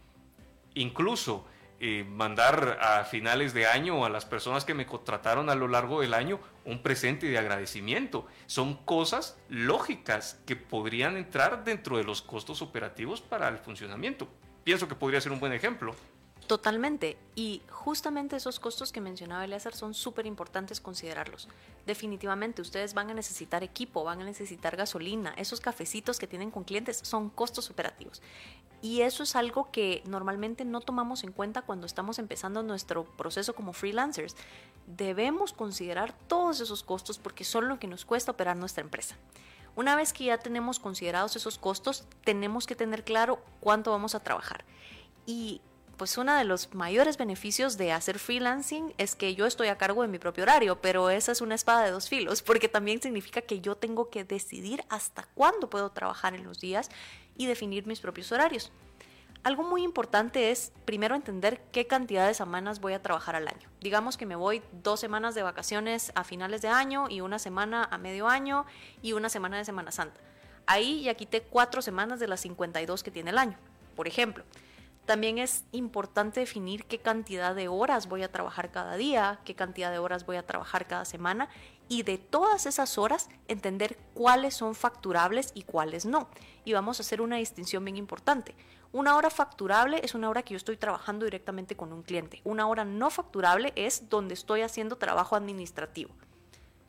[0.74, 1.46] incluso
[1.80, 6.00] eh, mandar a finales de año a las personas que me contrataron a lo largo
[6.00, 8.26] del año un presente de agradecimiento.
[8.46, 14.28] Son cosas lógicas que podrían entrar dentro de los costos operativos para el funcionamiento.
[14.64, 15.94] Pienso que podría ser un buen ejemplo.
[16.48, 17.18] Totalmente.
[17.34, 21.46] Y justamente esos costos que mencionaba Eleazar son súper importantes considerarlos.
[21.86, 25.34] Definitivamente, ustedes van a necesitar equipo, van a necesitar gasolina.
[25.36, 28.22] Esos cafecitos que tienen con clientes son costos operativos.
[28.80, 33.54] Y eso es algo que normalmente no tomamos en cuenta cuando estamos empezando nuestro proceso
[33.54, 34.34] como freelancers.
[34.86, 39.16] Debemos considerar todos esos costos porque son lo que nos cuesta operar nuestra empresa.
[39.76, 44.20] Una vez que ya tenemos considerados esos costos, tenemos que tener claro cuánto vamos a
[44.20, 44.64] trabajar.
[45.26, 45.60] Y
[45.98, 50.02] pues uno de los mayores beneficios de hacer freelancing es que yo estoy a cargo
[50.02, 53.42] de mi propio horario, pero esa es una espada de dos filos, porque también significa
[53.42, 56.90] que yo tengo que decidir hasta cuándo puedo trabajar en los días
[57.36, 58.72] y definir mis propios horarios.
[59.42, 63.68] Algo muy importante es primero entender qué cantidad de semanas voy a trabajar al año.
[63.80, 67.88] Digamos que me voy dos semanas de vacaciones a finales de año y una semana
[67.90, 68.66] a medio año
[69.02, 70.20] y una semana de Semana Santa.
[70.66, 73.56] Ahí ya quité cuatro semanas de las 52 que tiene el año,
[73.96, 74.44] por ejemplo.
[75.08, 79.90] También es importante definir qué cantidad de horas voy a trabajar cada día, qué cantidad
[79.90, 81.48] de horas voy a trabajar cada semana
[81.88, 86.28] y de todas esas horas entender cuáles son facturables y cuáles no.
[86.66, 88.54] Y vamos a hacer una distinción bien importante.
[88.92, 92.42] Una hora facturable es una hora que yo estoy trabajando directamente con un cliente.
[92.44, 96.10] Una hora no facturable es donde estoy haciendo trabajo administrativo.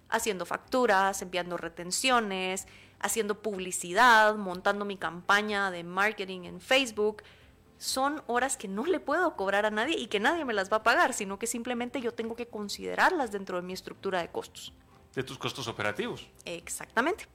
[0.10, 2.68] Haciendo facturas, enviando retenciones,
[3.00, 7.24] haciendo publicidad, montando mi campaña de marketing en Facebook,
[7.80, 10.78] son horas que no le puedo cobrar a nadie y que nadie me las va
[10.78, 14.74] a pagar, sino que simplemente yo tengo que considerarlas dentro de mi estructura de costos.
[15.16, 16.28] De tus costos operativos.
[16.44, 17.26] Exactamente,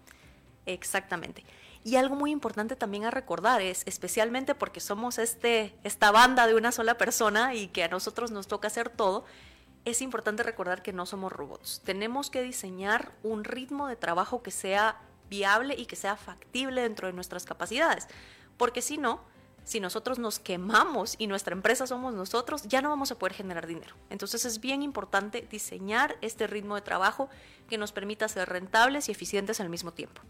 [0.66, 1.44] exactamente.
[1.82, 6.54] Y algo muy importante también a recordar es, especialmente porque somos este, esta banda de
[6.54, 9.24] una sola persona y que a nosotros nos toca hacer todo,
[9.86, 11.80] es importante recordar que no somos robots.
[11.84, 17.06] Tenemos que diseñar un ritmo de trabajo que sea viable y que sea factible dentro
[17.06, 18.08] de nuestras capacidades.
[18.56, 19.20] Porque si no,
[19.64, 23.66] si nosotros nos quemamos y nuestra empresa somos nosotros, ya no vamos a poder generar
[23.66, 23.94] dinero.
[24.10, 27.28] Entonces es bien importante diseñar este ritmo de trabajo
[27.68, 30.20] que nos permita ser rentables y eficientes al mismo tiempo.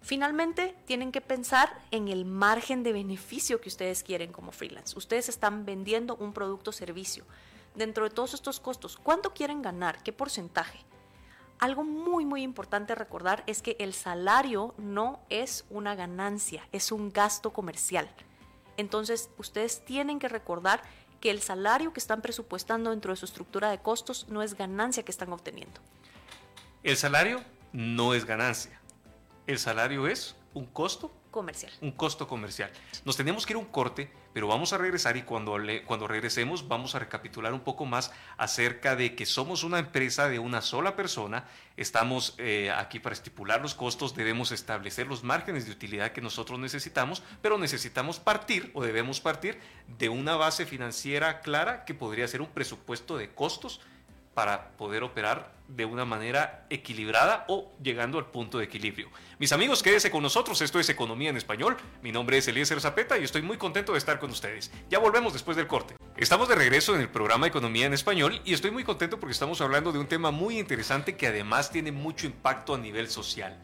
[0.00, 4.96] Finalmente, tienen que pensar en el margen de beneficio que ustedes quieren como freelance.
[4.96, 7.24] Ustedes están vendiendo un producto o servicio.
[7.74, 10.00] Dentro de todos estos costos, ¿cuánto quieren ganar?
[10.04, 10.78] ¿Qué porcentaje?
[11.58, 17.10] Algo muy, muy importante recordar es que el salario no es una ganancia, es un
[17.10, 18.08] gasto comercial.
[18.76, 20.82] Entonces, ustedes tienen que recordar
[21.20, 25.04] que el salario que están presupuestando dentro de su estructura de costos no es ganancia
[25.04, 25.80] que están obteniendo.
[26.82, 28.80] El salario no es ganancia.
[29.46, 31.70] El salario es un costo comercial.
[31.82, 32.70] Un costo comercial.
[33.04, 36.66] Nos tenemos que ir a un corte, pero vamos a regresar y cuando, cuando regresemos
[36.66, 40.96] vamos a recapitular un poco más acerca de que somos una empresa de una sola
[40.96, 41.44] persona,
[41.76, 46.58] estamos eh, aquí para estipular los costos, debemos establecer los márgenes de utilidad que nosotros
[46.58, 49.60] necesitamos, pero necesitamos partir o debemos partir
[49.98, 53.82] de una base financiera clara que podría ser un presupuesto de costos
[54.36, 59.08] para poder operar de una manera equilibrada o llegando al punto de equilibrio.
[59.38, 63.16] Mis amigos, quédese con nosotros, esto es Economía en Español, mi nombre es Eliezer Zapeta
[63.16, 64.70] y estoy muy contento de estar con ustedes.
[64.90, 65.96] Ya volvemos después del corte.
[66.18, 69.62] Estamos de regreso en el programa Economía en Español y estoy muy contento porque estamos
[69.62, 73.58] hablando de un tema muy interesante que además tiene mucho impacto a nivel social.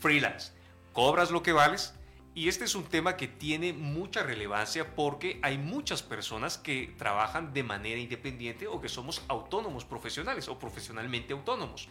[0.00, 0.52] Freelance.
[0.94, 1.92] ¿Cobras lo que vales?
[2.36, 7.54] Y este es un tema que tiene mucha relevancia porque hay muchas personas que trabajan
[7.54, 11.88] de manera independiente o que somos autónomos profesionales o profesionalmente autónomos.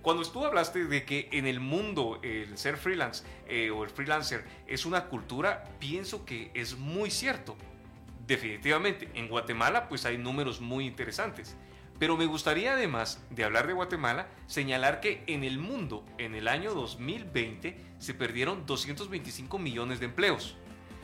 [0.00, 4.46] Cuando tú hablaste de que en el mundo el ser freelance eh, o el freelancer
[4.66, 7.54] es una cultura, pienso que es muy cierto.
[8.26, 11.54] Definitivamente, en Guatemala pues hay números muy interesantes.
[12.00, 16.48] Pero me gustaría además de hablar de Guatemala, señalar que en el mundo, en el
[16.48, 20.56] año 2020, se perdieron 225 millones de empleos.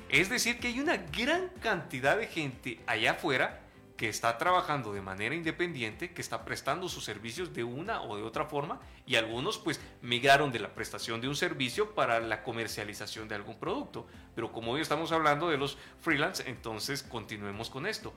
[0.09, 3.61] Es decir, que hay una gran cantidad de gente allá afuera
[3.99, 8.23] que está trabajando de manera independiente, que está prestando sus servicios de una o de
[8.23, 13.29] otra forma y algunos pues migraron de la prestación de un servicio para la comercialización
[13.29, 14.07] de algún producto.
[14.35, 18.15] Pero como hoy estamos hablando de los freelance, entonces continuemos con esto.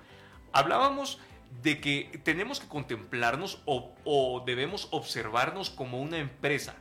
[0.53, 1.19] Hablábamos
[1.61, 6.75] de que tenemos que contemplarnos o, debemos observarnos como una empresa,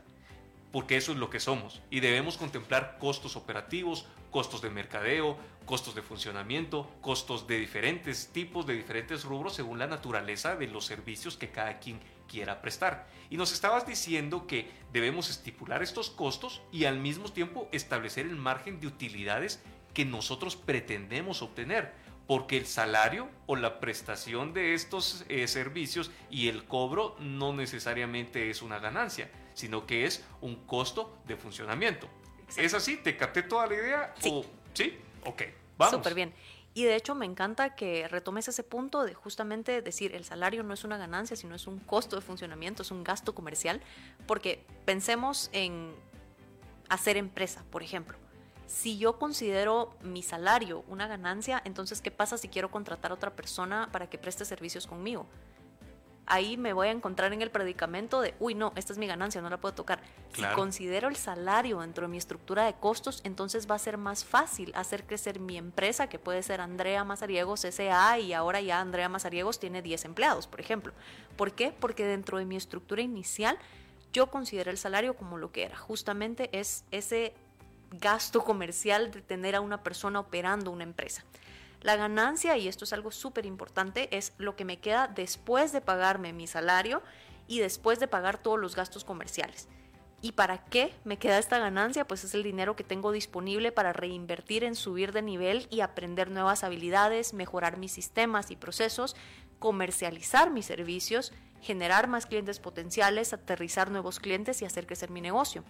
[0.72, 5.94] porque eso es lo que somos, y debemos contemplar costos operativos, costos de mercadeo, costos
[5.94, 11.36] de funcionamiento, costos de diferentes tipos, de diferentes rubros, según la naturaleza de los servicios
[11.36, 13.08] que cada quien quiera prestar.
[13.30, 18.36] Y nos estabas diciendo que debemos estipular estos costos y al mismo tiempo establecer el
[18.36, 19.62] margen de utilidades
[19.94, 21.92] que nosotros pretendemos obtener
[22.28, 28.50] porque el salario o la prestación de estos eh, servicios y el cobro no necesariamente
[28.50, 32.06] es una ganancia, sino que es un costo de funcionamiento.
[32.54, 32.98] ¿Es así?
[32.98, 34.14] ¿Te capté toda la idea?
[34.18, 34.44] Sí.
[34.74, 34.98] ¿Sí?
[35.24, 35.42] Ok,
[35.78, 35.94] vamos.
[35.94, 36.34] Súper bien.
[36.74, 40.74] Y de hecho me encanta que retomes ese punto de justamente decir el salario no
[40.74, 43.80] es una ganancia, sino es un costo de funcionamiento, es un gasto comercial,
[44.26, 45.94] porque pensemos en
[46.90, 48.18] hacer empresa, por ejemplo
[48.68, 53.30] si yo considero mi salario una ganancia, entonces ¿qué pasa si quiero contratar a otra
[53.34, 55.26] persona para que preste servicios conmigo?
[56.26, 59.40] Ahí me voy a encontrar en el predicamento de, uy, no, esta es mi ganancia,
[59.40, 60.00] no la puedo tocar.
[60.34, 64.26] Si considero el salario dentro de mi estructura de costos, entonces va a ser más
[64.26, 68.18] fácil hacer crecer mi empresa, que puede ser Andrea Mazariegos S.A.
[68.18, 70.92] y ahora ya Andrea Mazariegos tiene 10 empleados, por ejemplo.
[71.38, 71.72] ¿Por qué?
[71.72, 73.58] Porque dentro de mi estructura inicial
[74.12, 75.78] yo considero el salario como lo que era.
[75.78, 77.32] Justamente es ese
[77.90, 81.24] gasto comercial de tener a una persona operando una empresa.
[81.80, 85.80] La ganancia, y esto es algo súper importante, es lo que me queda después de
[85.80, 87.02] pagarme mi salario
[87.46, 89.68] y después de pagar todos los gastos comerciales.
[90.20, 92.04] ¿Y para qué me queda esta ganancia?
[92.04, 96.30] Pues es el dinero que tengo disponible para reinvertir en subir de nivel y aprender
[96.30, 99.14] nuevas habilidades, mejorar mis sistemas y procesos,
[99.60, 105.62] comercializar mis servicios, generar más clientes potenciales, aterrizar nuevos clientes y hacer crecer mi negocio.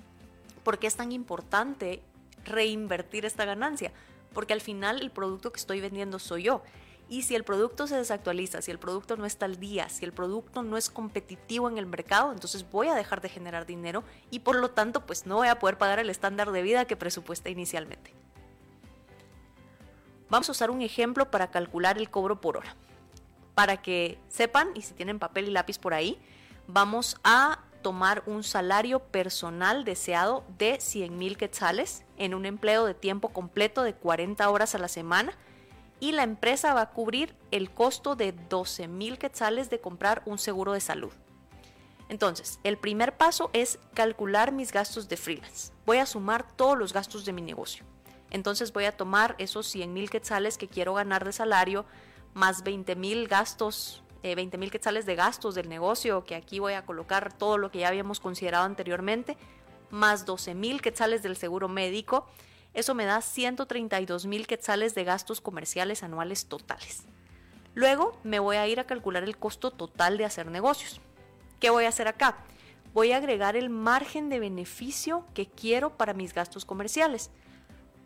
[0.68, 2.02] ¿Por qué es tan importante
[2.44, 3.90] reinvertir esta ganancia?
[4.34, 6.62] Porque al final el producto que estoy vendiendo soy yo.
[7.08, 10.12] Y si el producto se desactualiza, si el producto no está al día, si el
[10.12, 14.40] producto no es competitivo en el mercado, entonces voy a dejar de generar dinero y
[14.40, 17.48] por lo tanto pues no voy a poder pagar el estándar de vida que presupuesta
[17.48, 18.12] inicialmente.
[20.28, 22.76] Vamos a usar un ejemplo para calcular el cobro por hora.
[23.54, 26.20] Para que sepan, y si tienen papel y lápiz por ahí,
[26.66, 32.94] vamos a tomar un salario personal deseado de 100 mil quetzales en un empleo de
[32.94, 35.32] tiempo completo de 40 horas a la semana
[36.00, 40.38] y la empresa va a cubrir el costo de 12 mil quetzales de comprar un
[40.38, 41.12] seguro de salud.
[42.08, 45.72] Entonces, el primer paso es calcular mis gastos de freelance.
[45.84, 47.84] Voy a sumar todos los gastos de mi negocio.
[48.30, 51.86] Entonces voy a tomar esos 100 mil quetzales que quiero ganar de salario,
[52.34, 56.74] más 20 mil gastos, 20 eh, mil quetzales de gastos del negocio, que aquí voy
[56.74, 59.36] a colocar todo lo que ya habíamos considerado anteriormente,
[59.90, 62.26] más 12 mil quetzales del seguro médico.
[62.74, 67.04] Eso me da 132 mil quetzales de gastos comerciales anuales totales.
[67.74, 71.00] Luego me voy a ir a calcular el costo total de hacer negocios.
[71.60, 72.38] ¿Qué voy a hacer acá?
[72.92, 77.30] Voy a agregar el margen de beneficio que quiero para mis gastos comerciales.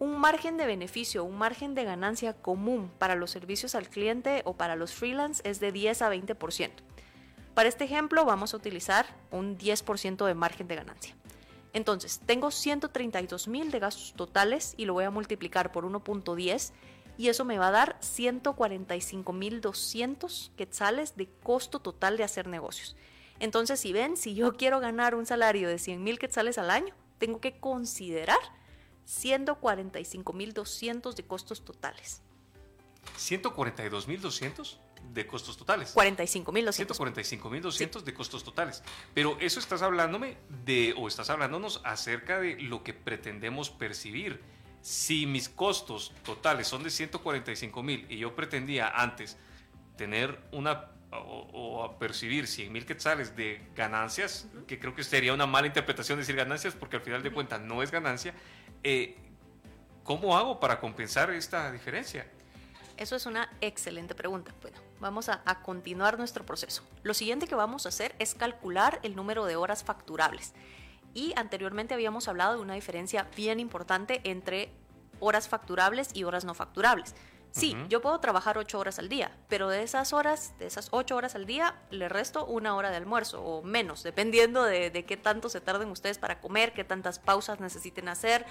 [0.02, 4.54] Un margen de beneficio, un margen de ganancia común para los servicios al cliente o
[4.54, 6.70] para los freelance es de 10 a 20%.
[7.54, 11.14] Para este ejemplo vamos a utilizar un 10% de margen de ganancia.
[11.72, 16.72] Entonces, tengo 132 mil de gastos totales y lo voy a multiplicar por 1.10
[17.16, 22.48] y eso me va a dar 145 mil 200 quetzales de costo total de hacer
[22.48, 22.96] negocios.
[23.38, 26.92] Entonces, si ven, si yo quiero ganar un salario de 100 mil quetzales al año,
[27.18, 28.40] tengo que considerar
[29.06, 32.20] 145.200 de costos totales.
[33.18, 34.78] ¿142.200
[35.12, 35.94] de costos totales?
[35.94, 36.96] 45.200.
[36.96, 38.82] 145.200 de costos totales.
[39.14, 44.40] Pero eso estás hablándome de, o estás hablándonos acerca de lo que pretendemos percibir.
[44.80, 49.36] Si mis costos totales son de 145.000 y yo pretendía antes
[49.96, 55.46] tener una o, a percibir 100 mil quetzales de ganancias, que creo que sería una
[55.46, 58.34] mala interpretación decir ganancias porque al final de cuentas no es ganancia,
[58.83, 59.16] eh,
[60.05, 62.27] ¿cómo hago para compensar esta diferencia?
[62.97, 64.53] Eso es una excelente pregunta.
[64.61, 66.83] Bueno, vamos a, a, continuar nuestro proceso.
[67.03, 70.53] Lo siguiente que vamos a hacer es calcular el número de horas facturables.
[71.14, 74.71] Y anteriormente habíamos hablado de una diferencia bien importante entre
[75.21, 77.14] horas facturables y horas no facturables.
[77.52, 81.16] Sí, yo puedo trabajar ocho horas al día, pero de esas horas, de esas ocho
[81.16, 85.18] horas al día, le resto una hora de almuerzo o menos, dependiendo de, de qué
[85.18, 88.46] tanto se tarden ustedes para comer, qué tantas pausas necesiten hacer,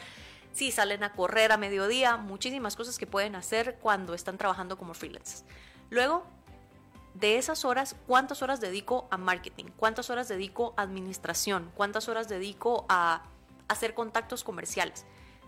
[0.54, 4.94] si salen a correr a mediodía, muchísimas cosas que pueden hacer cuando están trabajando como
[4.94, 5.46] freelancers.
[5.90, 6.24] Luego,
[7.14, 9.66] de esas horas, ¿cuántas horas dedico a marketing?
[9.76, 11.72] ¿Cuántas horas dedico a administración?
[11.76, 13.24] ¿Cuántas horas dedico a
[13.68, 15.06] hacer contactos comerciales?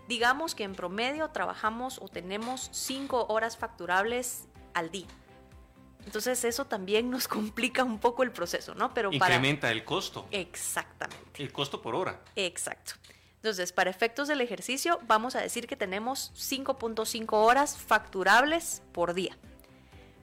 [0.08, 5.06] Digamos que en promedio trabajamos o tenemos cinco horas facturables al día.
[6.04, 8.92] Entonces eso también nos complica un poco el proceso, ¿no?
[8.92, 10.26] Pero Incrementa el costo.
[10.30, 11.42] Exactamente.
[11.42, 12.20] El costo por hora.
[12.36, 12.94] Exacto.
[13.36, 19.36] Entonces, para efectos del ejercicio, vamos a decir que tenemos 5.5 horas facturables por día.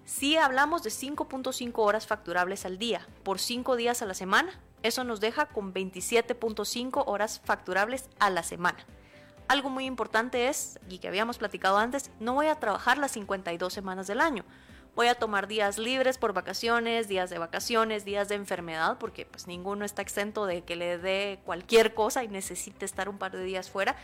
[0.05, 5.03] Si hablamos de 5.5 horas facturables al día por 5 días a la semana, eso
[5.03, 8.83] nos deja con 27.5 horas facturables a la semana.
[9.51, 13.73] Algo muy importante es, y que habíamos platicado antes, no voy a trabajar las 52
[13.73, 14.45] semanas del año.
[14.95, 19.47] Voy a tomar días libres por vacaciones, días de vacaciones, días de enfermedad, porque pues
[19.47, 23.43] ninguno está exento de que le dé cualquier cosa y necesite estar un par de
[23.43, 23.97] días fuera.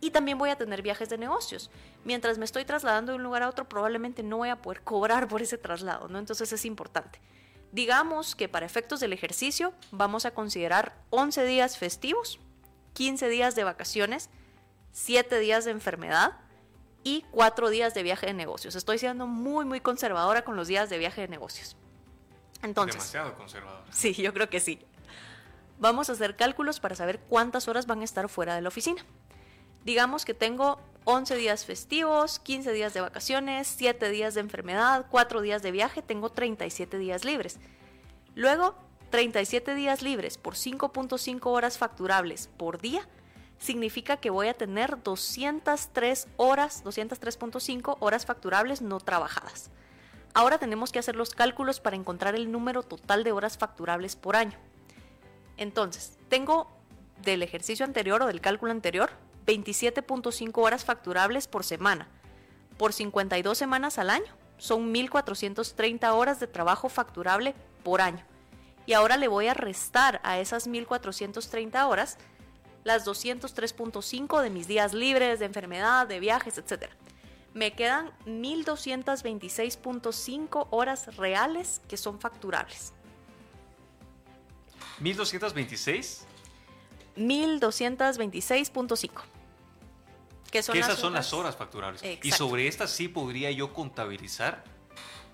[0.00, 1.72] Y también voy a tener viajes de negocios.
[2.04, 5.26] Mientras me estoy trasladando de un lugar a otro, probablemente no voy a poder cobrar
[5.26, 6.20] por ese traslado, ¿no?
[6.20, 7.20] Entonces es importante.
[7.72, 12.38] Digamos que para efectos del ejercicio vamos a considerar 11 días festivos,
[12.92, 14.30] 15 días de vacaciones,
[14.94, 16.34] siete días de enfermedad
[17.02, 18.76] y cuatro días de viaje de negocios.
[18.76, 21.76] Estoy siendo muy, muy conservadora con los días de viaje de negocios.
[22.62, 23.84] Entonces, Demasiado conservadora.
[23.90, 24.80] Sí, yo creo que sí.
[25.78, 29.04] Vamos a hacer cálculos para saber cuántas horas van a estar fuera de la oficina.
[29.84, 35.40] Digamos que tengo 11 días festivos, 15 días de vacaciones, 7 días de enfermedad, 4
[35.40, 37.58] días de viaje, tengo 37 días libres.
[38.36, 38.76] Luego,
[39.10, 43.06] 37 días libres por 5.5 horas facturables por día
[43.64, 49.70] significa que voy a tener 203 horas, 203.5 horas facturables no trabajadas.
[50.34, 54.36] Ahora tenemos que hacer los cálculos para encontrar el número total de horas facturables por
[54.36, 54.58] año.
[55.56, 56.68] Entonces, tengo
[57.22, 59.10] del ejercicio anterior o del cálculo anterior
[59.46, 62.08] 27.5 horas facturables por semana.
[62.76, 68.24] Por 52 semanas al año son 1.430 horas de trabajo facturable por año.
[68.86, 72.18] Y ahora le voy a restar a esas 1.430 horas
[72.84, 76.92] las 203.5 de mis días libres, de enfermedad, de viajes, etc.
[77.52, 82.92] Me quedan 1226.5 horas reales que son facturables.
[85.00, 86.20] ¿1226?
[87.16, 89.10] 1226.5.
[90.50, 92.02] Que, son esas son las horas facturables.
[92.22, 94.62] Y sobre estas sí podría yo contabilizar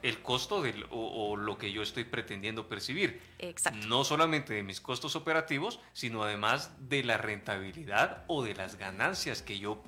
[0.02, 3.20] el costo de, o, lo que yo estoy pretendiendo percibir.
[3.38, 3.86] Exacto.
[3.86, 9.42] No solamente de mis costos operativos, sino además de la rentabilidad o de las ganancias
[9.42, 9.82] que yo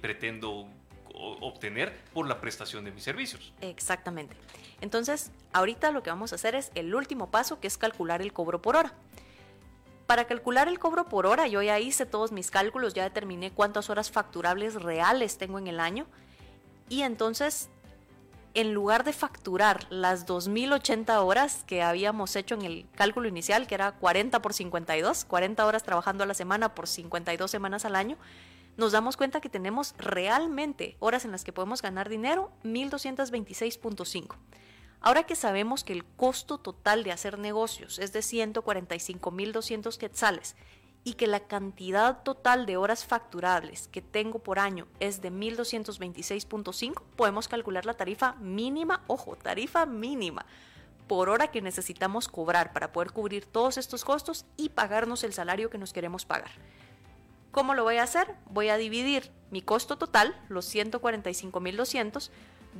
[0.00, 0.68] pretendo
[1.12, 3.52] obtener por la prestación de mis servicios.
[3.60, 4.36] Exactamente.
[4.80, 8.32] Entonces, ahorita lo que vamos a hacer es el último paso, que es calcular el
[8.32, 8.94] cobro por hora.
[10.06, 13.90] Para calcular el cobro por hora, yo ya hice todos mis cálculos, ya determiné cuántas
[13.90, 16.06] horas facturables reales tengo en el año.
[16.88, 17.68] Y entonces,
[18.54, 23.74] en lugar de facturar las 2.080 horas que habíamos hecho en el cálculo inicial, que
[23.74, 28.16] era 40 por 52, 40 horas trabajando a la semana por 52 semanas al año,
[28.76, 34.36] nos damos cuenta que tenemos realmente horas en las que podemos ganar dinero, 1226.5.
[35.02, 40.56] Ahora que sabemos que el costo total de hacer negocios es de 145.200 quetzales
[41.02, 47.02] y que la cantidad total de horas facturables que tengo por año es de 1.226.5,
[47.16, 50.44] podemos calcular la tarifa mínima, ojo, tarifa mínima
[51.10, 55.68] por hora que necesitamos cobrar para poder cubrir todos estos costos y pagarnos el salario
[55.68, 56.52] que nos queremos pagar.
[57.50, 58.36] ¿Cómo lo voy a hacer?
[58.48, 62.30] Voy a dividir mi costo total, los 145.200,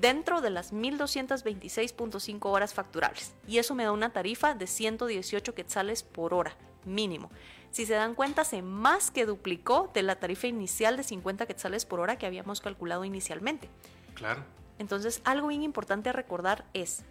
[0.01, 3.35] dentro de las 1.226.5 horas facturables.
[3.49, 6.55] Y eso me da una tarifa de 118 quetzales por hora,
[6.85, 7.31] mínimo.
[7.71, 11.87] Si se dan cuenta, se más que duplicó de la tarifa inicial de 50 quetzales
[11.87, 13.69] por hora que habíamos calculado inicialmente.
[14.15, 14.45] Claro.
[14.79, 17.05] Entonces, algo bien importante a recordar es,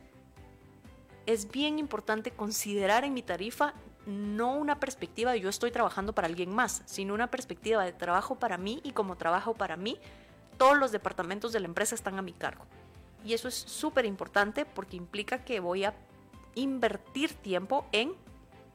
[1.26, 3.74] es bien importante considerar en mi tarifa
[4.06, 8.36] no una perspectiva de yo estoy trabajando para alguien más, sino una perspectiva de trabajo
[8.36, 9.98] para mí y como trabajo para mí,
[10.58, 12.66] todos los departamentos de la empresa están a mi cargo.
[13.24, 15.94] Y eso es súper importante porque implica que voy a
[16.56, 18.14] invertir tiempo en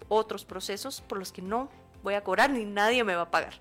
[0.09, 1.69] otros procesos por los que no
[2.03, 3.55] voy a cobrar ni nadie me va a pagar.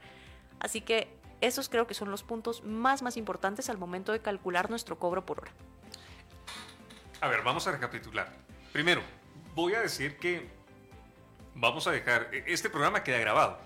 [0.59, 1.07] Así que
[1.41, 5.25] esos creo que son los puntos más más importantes al momento de calcular nuestro cobro
[5.25, 5.51] por hora.
[7.21, 8.31] A ver, vamos a recapitular.
[8.71, 9.01] Primero,
[9.55, 10.49] voy a decir que
[11.55, 13.57] vamos a dejar, e, este programa queda grabado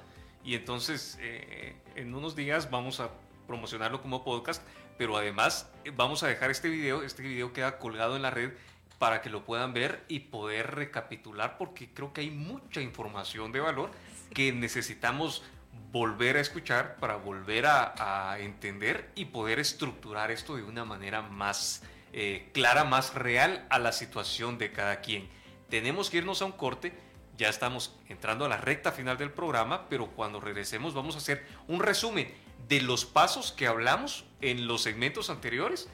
[0.43, 3.09] y entonces eh, en unos días vamos a
[3.47, 4.61] promocionarlo como podcast,
[4.97, 8.51] pero además eh, vamos a dejar este video, este video queda colgado en la red
[8.99, 13.59] para que lo puedan ver y poder recapitular porque creo que hay mucha información de
[13.59, 13.91] valor
[14.33, 15.43] que necesitamos
[15.91, 21.83] volver a escuchar para volver a, entender y poder estructurar esto de una manera más
[22.13, 25.29] eh, clara, más real a la situación de cada quien.
[25.69, 26.93] Tenemos que irnos a un corte
[27.37, 31.45] ya estamos entrando a la recta final del programa, pero cuando regresemos vamos a hacer
[31.67, 32.33] un resumen
[32.67, 35.87] de los pasos que hablamos en los segmentos anteriores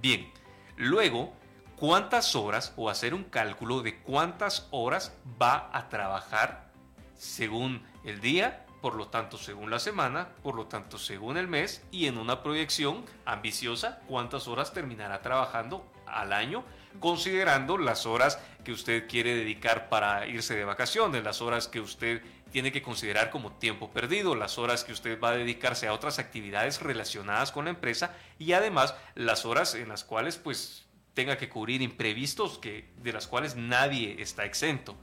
[0.00, 0.32] Bien,
[0.76, 1.34] luego,
[1.76, 6.72] ¿cuántas horas o hacer un cálculo de cuántas horas va a trabajar
[7.14, 11.84] según el día, por lo tanto según la semana, por lo tanto según el mes
[11.90, 16.64] y en una proyección ambiciosa cuántas horas terminará trabajando al año,
[17.00, 22.22] considerando las horas que usted quiere dedicar para irse de vacaciones, las horas que usted
[22.50, 26.18] tiene que considerar como tiempo perdido, las horas que usted va a dedicarse a otras
[26.18, 31.48] actividades relacionadas con la empresa y además las horas en las cuales pues tenga que
[31.48, 34.96] cubrir imprevistos que, de las cuales nadie está exento.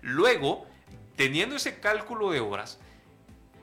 [0.00, 0.66] Luego,
[1.16, 2.78] teniendo ese cálculo de horas,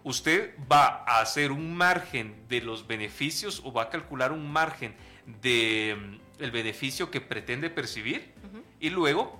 [0.03, 4.95] usted va a hacer un margen de los beneficios o va a calcular un margen
[5.41, 8.33] de el beneficio que pretende percibir
[8.79, 9.39] y luego,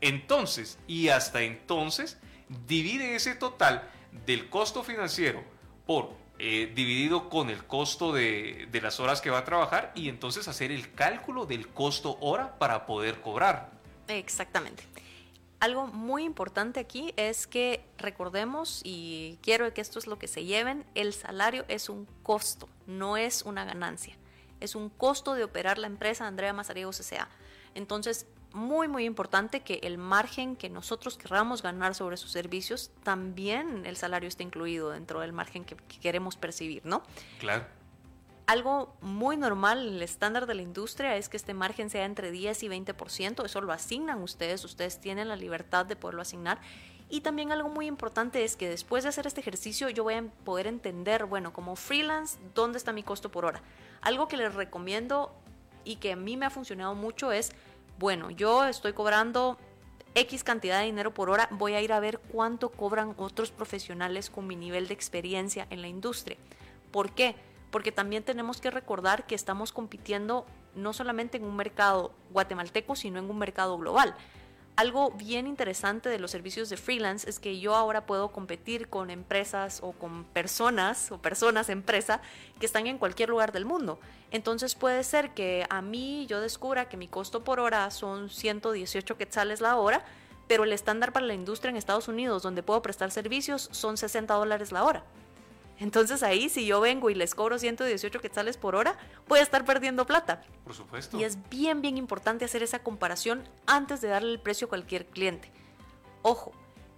[0.00, 2.18] entonces y hasta entonces,
[2.66, 3.88] divide ese total
[4.26, 5.44] del costo financiero
[5.86, 10.08] por eh, dividido con el costo de, de, las horas que va a trabajar y
[10.08, 13.70] entonces hacer el cálculo del costo hora para poder cobrar.
[14.08, 14.84] Exactamente.
[15.60, 20.46] Algo muy importante aquí es que recordemos, y quiero que esto es lo que se
[20.46, 24.16] lleven, el salario es un costo, no es una ganancia.
[24.60, 27.28] Es un costo de operar la empresa Andrea Mazariegos S.A.
[27.74, 33.86] Entonces, muy, muy importante que el margen que nosotros querramos ganar sobre sus servicios, también
[33.86, 37.02] el salario esté incluido dentro del margen que, que queremos percibir, ¿no?
[37.38, 37.64] Claro.
[38.46, 42.64] Algo muy normal, el estándar de la industria es que este margen sea entre 10
[42.64, 46.60] y 20%, eso lo asignan ustedes, ustedes tienen la libertad de poderlo asignar.
[47.10, 50.24] Y también algo muy importante es que después de hacer este ejercicio yo voy a
[50.44, 53.62] poder entender, bueno, como freelance, dónde está mi costo por hora.
[54.00, 55.34] Algo que les recomiendo
[55.84, 57.52] y que a mí me ha funcionado mucho es,
[57.98, 59.58] bueno, yo estoy cobrando
[60.14, 64.30] X cantidad de dinero por hora, voy a ir a ver cuánto cobran otros profesionales
[64.30, 66.36] con mi nivel de experiencia en la industria.
[66.92, 67.34] ¿Por qué?
[67.70, 70.44] porque también tenemos que recordar que estamos compitiendo
[70.74, 74.14] no solamente en un mercado guatemalteco, sino en un mercado global.
[74.76, 79.10] Algo bien interesante de los servicios de freelance es que yo ahora puedo competir con
[79.10, 82.22] empresas o con personas o personas empresa
[82.58, 83.98] que están en cualquier lugar del mundo.
[84.30, 89.18] Entonces puede ser que a mí yo descubra que mi costo por hora son 118
[89.18, 90.02] quetzales la hora,
[90.48, 94.32] pero el estándar para la industria en Estados Unidos donde puedo prestar servicios son 60
[94.32, 95.04] dólares la hora.
[95.80, 99.64] Entonces ahí si yo vengo y les cobro 118 quetzales por hora, voy a estar
[99.64, 100.42] perdiendo plata.
[100.62, 101.18] Por supuesto.
[101.18, 105.06] Y es bien, bien importante hacer esa comparación antes de darle el precio a cualquier
[105.06, 105.50] cliente.
[106.22, 106.52] Ojo,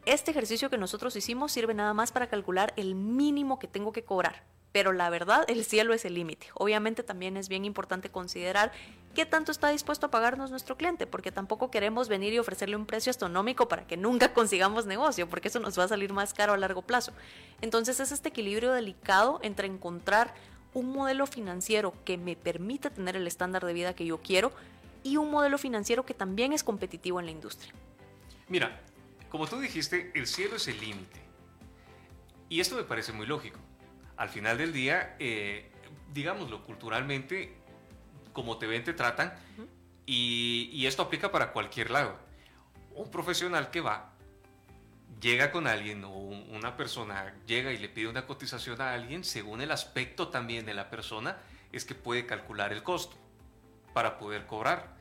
[0.04, 4.04] este ejercicio que nosotros hicimos sirve nada más para calcular el mínimo que tengo que
[4.04, 6.48] cobrar pero la verdad, el cielo es el límite.
[6.54, 8.72] Obviamente también es bien importante considerar
[9.14, 12.86] qué tanto está dispuesto a pagarnos nuestro cliente, porque tampoco queremos venir y ofrecerle un
[12.86, 16.52] precio astronómico para que nunca consigamos negocio, porque eso nos va a salir más caro
[16.52, 17.12] a largo plazo.
[17.60, 20.34] Entonces es este equilibrio delicado entre encontrar
[20.74, 24.52] un modelo financiero que me permita tener el estándar de vida que yo quiero
[25.02, 27.72] y un modelo financiero que también es competitivo en la industria.
[28.48, 28.80] Mira,
[29.28, 31.20] como tú dijiste, el cielo es el límite.
[32.48, 33.58] Y esto me parece muy lógico
[34.16, 35.70] al final del día, eh,
[36.12, 37.56] digámoslo, culturalmente,
[38.32, 39.32] como te ven, te tratan,
[40.06, 42.18] y, esto aplica para cualquier lado.
[42.94, 44.12] Un profesional que va,
[45.20, 49.62] llega con alguien o una persona llega y le pide una cotización a alguien, según
[49.62, 51.38] el aspecto también de la persona,
[51.70, 53.16] es que puede calcular el costo
[53.94, 54.96] para poder cobrar.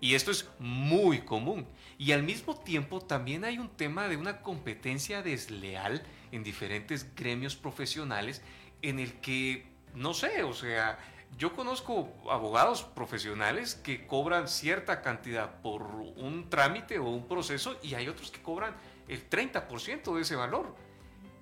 [0.00, 1.66] Y esto es muy común.
[1.98, 6.02] Y al mismo tiempo también hay un tema de una competencia desleal
[6.32, 8.40] en diferentes gremios profesionales
[8.80, 10.98] en el que, no sé, o sea,
[11.38, 17.94] yo conozco abogados profesionales que cobran cierta cantidad por un trámite o un proceso y
[17.94, 18.74] hay otros que cobran
[19.08, 20.74] el 30% de ese valor.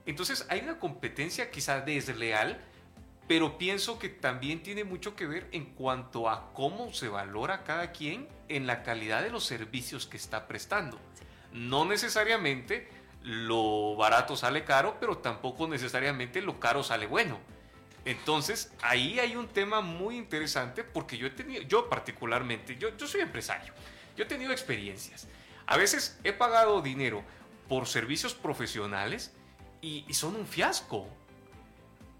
[0.07, 2.61] Entonces hay una competencia quizá desleal,
[3.26, 7.93] pero pienso que también tiene mucho que ver en cuanto a cómo se valora cada
[7.93, 10.99] quien en la calidad de los servicios que está prestando.
[11.53, 12.89] No necesariamente
[13.22, 17.39] lo barato sale caro, pero tampoco necesariamente lo caro sale bueno.
[18.05, 23.07] Entonces, ahí hay un tema muy interesante porque yo he tenido, yo particularmente, yo, yo
[23.07, 23.74] soy empresario,
[24.16, 25.28] yo he tenido experiencias.
[25.66, 27.22] A veces he pagado dinero
[27.68, 29.34] por servicios profesionales
[29.82, 31.09] y, y son un fiasco.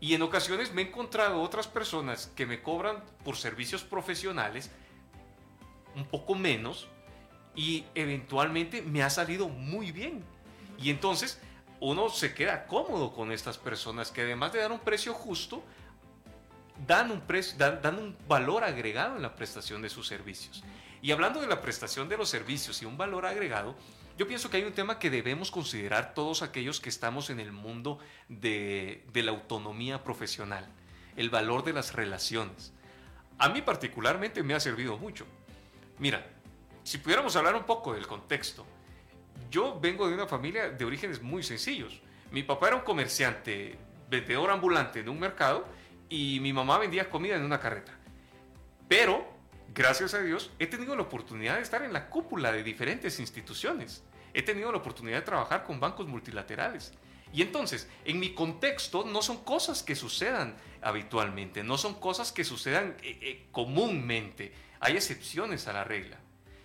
[0.01, 4.71] Y en ocasiones me he encontrado otras personas que me cobran por servicios profesionales
[5.97, 6.87] un poco menos
[7.57, 10.23] y eventualmente me ha salido muy bien.
[10.79, 11.41] Y entonces
[11.81, 15.63] uno se queda cómodo con estas personas que además de dar un precio justo,
[16.87, 20.63] dan un, precio, dan, un valor agregado en la prestación de sus servicios.
[21.01, 23.77] Y hablando de la prestación de los servicios y un valor agregado,
[24.17, 27.53] yo pienso que hay un tema que debemos considerar todos aquellos que estamos en el
[27.53, 30.67] mundo de, de la autonomía profesional,
[31.17, 32.73] el valor de las relaciones.
[33.39, 35.25] A mí particularmente me ha servido mucho.
[35.99, 36.27] Mira,
[36.83, 38.67] si pudiéramos hablar un poco del contexto,
[39.51, 42.01] yo vengo de una familia de orígenes muy sencillos.
[42.31, 43.77] Mi papá era un comerciante,
[44.11, 45.67] vendedor ambulante en un mercado
[46.09, 47.93] y mi mamá vendía comida en una carreta.
[48.89, 49.27] Pero,
[49.75, 54.03] gracias a Dios, he tenido la oportunidad de estar en la cúpula de diferentes instituciones.
[54.35, 56.93] He tenido la oportunidad de trabajar con bancos multilaterales.
[57.33, 62.45] Y entonces, en mi contexto, no son cosas que sucedan habitualmente, no son cosas que
[62.45, 64.53] sucedan eh, eh, comúnmente.
[64.81, 66.19] Hay excepciones a la regla.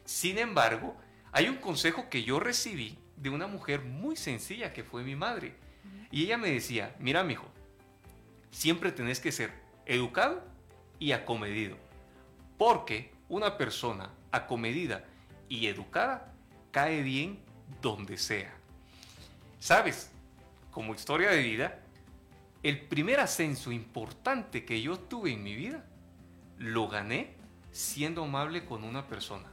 [0.05, 0.95] Sin embargo,
[1.33, 5.55] hay un consejo que yo recibí de una mujer muy sencilla que fue mi madre.
[6.11, 7.47] Y ella me decía, mira, mijo,
[8.51, 9.51] siempre tenés que ser
[9.87, 10.43] educado
[10.99, 11.75] y acomedido.
[12.59, 15.05] Porque una persona acomedida
[15.49, 16.31] y educada
[16.71, 17.39] cae bien
[17.81, 18.53] donde sea.
[19.59, 20.11] ¿Sabes?
[20.69, 21.79] Como historia de vida,
[22.61, 25.83] el primer ascenso importante que yo tuve en mi vida,
[26.59, 27.33] lo gané
[27.71, 29.52] siendo amable con una persona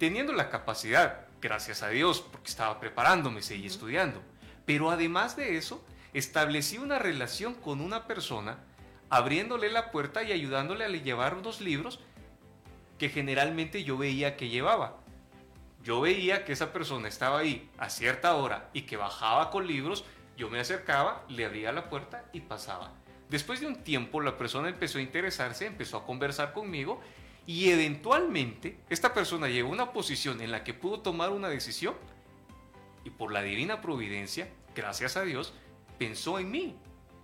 [0.00, 4.22] teniendo la capacidad, gracias a Dios, porque estaba preparándome, seguí estudiando,
[4.64, 5.84] pero además de eso,
[6.14, 8.56] establecí una relación con una persona
[9.10, 12.00] abriéndole la puerta y ayudándole a llevar unos libros
[12.98, 14.96] que generalmente yo veía que llevaba.
[15.82, 20.06] Yo veía que esa persona estaba ahí a cierta hora y que bajaba con libros,
[20.34, 22.90] yo me acercaba, le abría la puerta y pasaba.
[23.28, 27.02] Después de un tiempo la persona empezó a interesarse, empezó a conversar conmigo
[27.46, 31.94] y eventualmente esta persona llegó a una posición en la que pudo tomar una decisión
[33.04, 35.52] y por la divina providencia, gracias a Dios,
[35.98, 36.76] pensó en mí.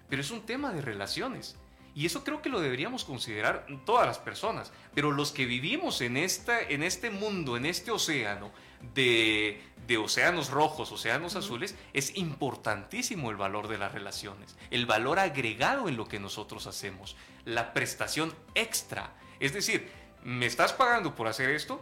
[0.09, 1.57] Pero es un tema de relaciones.
[1.95, 4.73] Y eso creo que lo deberíamos considerar todas las personas.
[4.95, 8.53] Pero los que vivimos en, esta, en este mundo, en este océano
[8.95, 15.19] de, de océanos rojos, océanos azules, es importantísimo el valor de las relaciones, el valor
[15.19, 19.15] agregado en lo que nosotros hacemos, la prestación extra.
[19.41, 19.91] Es decir,
[20.27, 21.81] me estás pagando por hacer esto,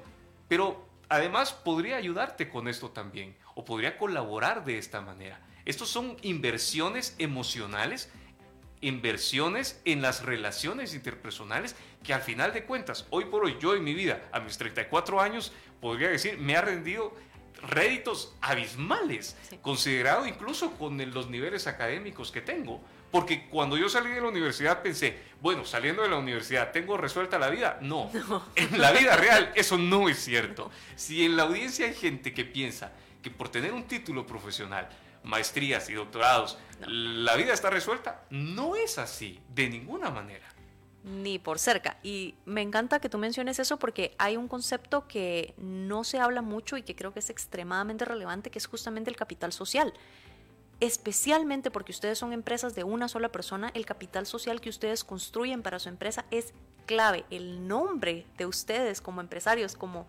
[0.49, 5.41] pero además podría ayudarte con esto también o podría colaborar de esta manera.
[5.65, 8.11] Estos son inversiones emocionales,
[8.83, 13.83] inversiones en las relaciones interpersonales que al final de cuentas, hoy por hoy, yo en
[13.83, 17.15] mi vida, a mis 34 años, podría decir, me ha rendido
[17.63, 22.83] réditos abismales, considerado incluso con los niveles académicos que tengo.
[23.15, 27.39] Porque cuando yo salí de la universidad pensé, bueno, saliendo de la universidad, ¿tengo resuelta
[27.39, 27.79] la vida?
[27.85, 28.11] No.
[28.57, 30.69] En la vida real eso no es cierto.
[30.97, 32.91] Si en la audiencia hay gente que piensa
[33.23, 34.89] que por tener un título profesional,
[35.23, 36.59] maestrías y doctorados,
[36.89, 40.49] la vida está resuelta, no es así, de ninguna manera.
[41.05, 41.99] Ni por cerca.
[42.03, 46.43] Y me encanta que tú menciones eso porque hay un concepto que no se habla
[46.43, 49.95] mucho y que creo que es extremadamente relevante, que es justamente el capital social
[50.81, 55.63] especialmente porque ustedes son empresas de una sola persona, el capital social que ustedes construyen
[55.63, 56.53] para su empresa es
[56.87, 57.25] clave.
[57.31, 60.07] El nombre de ustedes como empresarios, como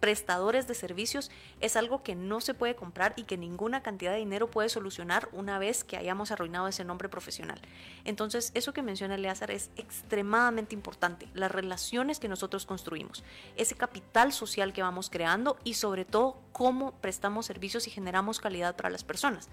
[0.00, 1.30] prestadores de servicios,
[1.60, 5.28] es algo que no se puede comprar y que ninguna cantidad de dinero puede solucionar
[5.32, 7.60] una vez que hayamos arruinado ese nombre profesional.
[8.04, 13.24] Entonces, eso que menciona Eleazar es extremadamente importante, las relaciones que nosotros construimos,
[13.56, 18.76] ese capital social que vamos creando y sobre todo cómo prestamos servicios y generamos calidad
[18.76, 19.48] para las personas.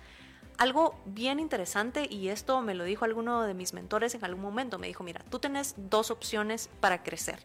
[0.57, 4.77] Algo bien interesante, y esto me lo dijo alguno de mis mentores en algún momento,
[4.77, 7.39] me dijo, mira, tú tienes dos opciones para crecer.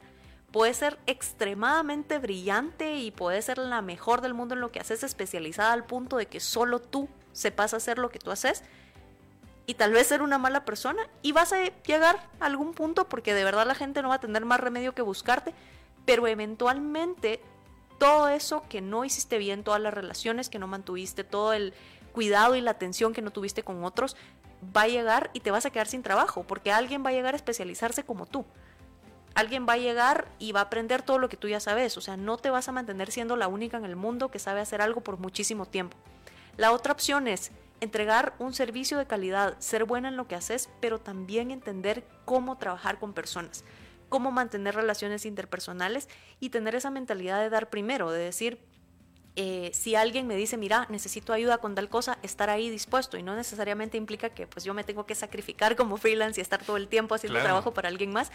[0.53, 5.03] Puedes ser extremadamente brillante y puedes ser la mejor del mundo en lo que haces,
[5.03, 8.63] especializada al punto de que solo tú sepas hacer lo que tú haces,
[9.67, 13.35] y tal vez ser una mala persona, y vas a llegar a algún punto porque
[13.35, 15.55] de verdad la gente no va a tener más remedio que buscarte,
[16.05, 17.41] pero eventualmente
[17.99, 21.75] todo eso que no hiciste bien, todas las relaciones que no mantuviste, todo el
[22.13, 24.17] cuidado y la atención que no tuviste con otros,
[24.77, 27.35] va a llegar y te vas a quedar sin trabajo, porque alguien va a llegar
[27.35, 28.45] a especializarse como tú.
[29.35, 32.01] Alguien va a llegar y va a aprender todo lo que tú ya sabes, o
[32.01, 34.83] sea, no te vas a mantener siendo la única en el mundo que sabe hacer
[34.83, 35.97] algo por muchísimo tiempo.
[36.57, 40.69] La otra opción es entregar un servicio de calidad, ser buena en lo que haces,
[40.81, 43.65] pero también entender cómo trabajar con personas,
[44.09, 46.09] cómo mantener relaciones interpersonales
[46.41, 48.59] y tener esa mentalidad de dar primero, de decir,
[49.41, 53.23] eh, si alguien me dice, mira, necesito ayuda con tal cosa, estar ahí dispuesto y
[53.23, 56.77] no necesariamente implica que pues yo me tengo que sacrificar como freelance y estar todo
[56.77, 58.33] el tiempo haciendo trabajo para alguien más,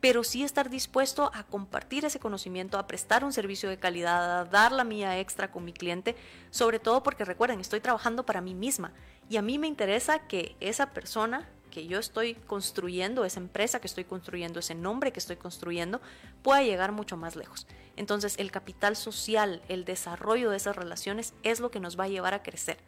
[0.00, 4.44] pero sí estar dispuesto a compartir ese conocimiento, a prestar un servicio de calidad, a
[4.46, 6.16] dar la mía extra con mi cliente,
[6.50, 8.94] sobre todo porque recuerden, estoy trabajando para mí misma
[9.28, 11.46] y a mí me interesa que esa persona
[11.78, 16.00] que yo estoy construyendo, esa empresa que estoy construyendo, ese nombre que estoy construyendo,
[16.42, 17.68] pueda llegar mucho más lejos.
[17.94, 22.08] Entonces el capital social, el desarrollo de esas relaciones es lo que nos va a
[22.08, 22.78] llevar a crecer.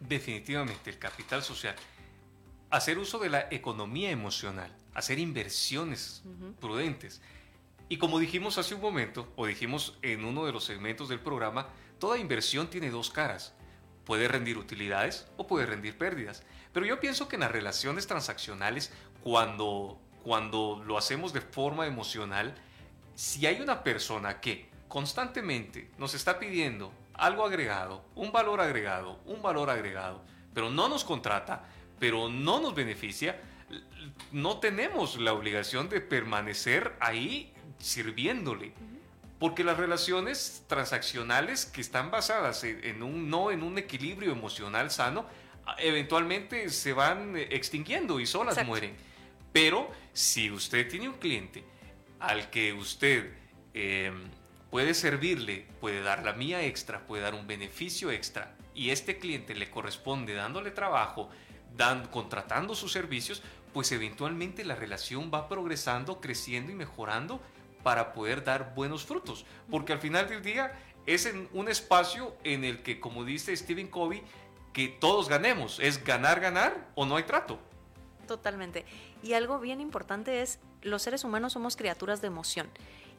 [0.00, 1.76] Definitivamente, el capital social.
[2.70, 6.22] Hacer uso de la economía emocional, hacer inversiones
[6.58, 7.20] prudentes.
[7.90, 11.68] Y como dijimos hace un momento, o dijimos en uno de los segmentos del programa,
[11.98, 13.52] toda inversión tiene dos caras.
[14.06, 16.42] Puede rendir utilidades o puede rendir pérdidas.
[16.72, 18.92] Pero yo pienso que en las relaciones transaccionales,
[19.22, 22.54] cuando, cuando lo hacemos de forma emocional,
[23.14, 29.42] si hay una persona que constantemente nos está pidiendo algo agregado, un valor agregado, un
[29.42, 30.22] valor agregado,
[30.54, 31.64] pero no nos contrata,
[31.98, 33.40] pero no nos beneficia,
[34.32, 38.72] no tenemos la obligación de permanecer ahí sirviéndole.
[39.38, 45.26] Porque las relaciones transaccionales que están basadas en un, no en un equilibrio emocional sano,
[45.78, 48.96] eventualmente se van eh, extinguiendo y solas mueren.
[49.52, 51.64] Pero si usted tiene un cliente
[52.18, 53.32] al que usted
[53.74, 54.30] em,
[54.70, 59.54] puede servirle, puede dar la mía extra, puede dar un beneficio extra, y este cliente
[59.54, 61.28] le corresponde dándole trabajo,
[61.76, 63.42] dan, contratando sus servicios,
[63.72, 67.40] pues eventualmente la relación va progresando, creciendo y mejorando
[67.82, 69.44] para poder dar buenos frutos.
[69.70, 70.72] Porque al final del día
[71.06, 74.22] es en un espacio en el que, como dice Stephen Covey,
[74.72, 75.78] que todos ganemos.
[75.80, 77.58] Es ganar, ganar o no hay trato.
[78.26, 78.84] Totalmente.
[79.22, 82.68] Y algo bien importante es, los seres humanos somos criaturas de emoción.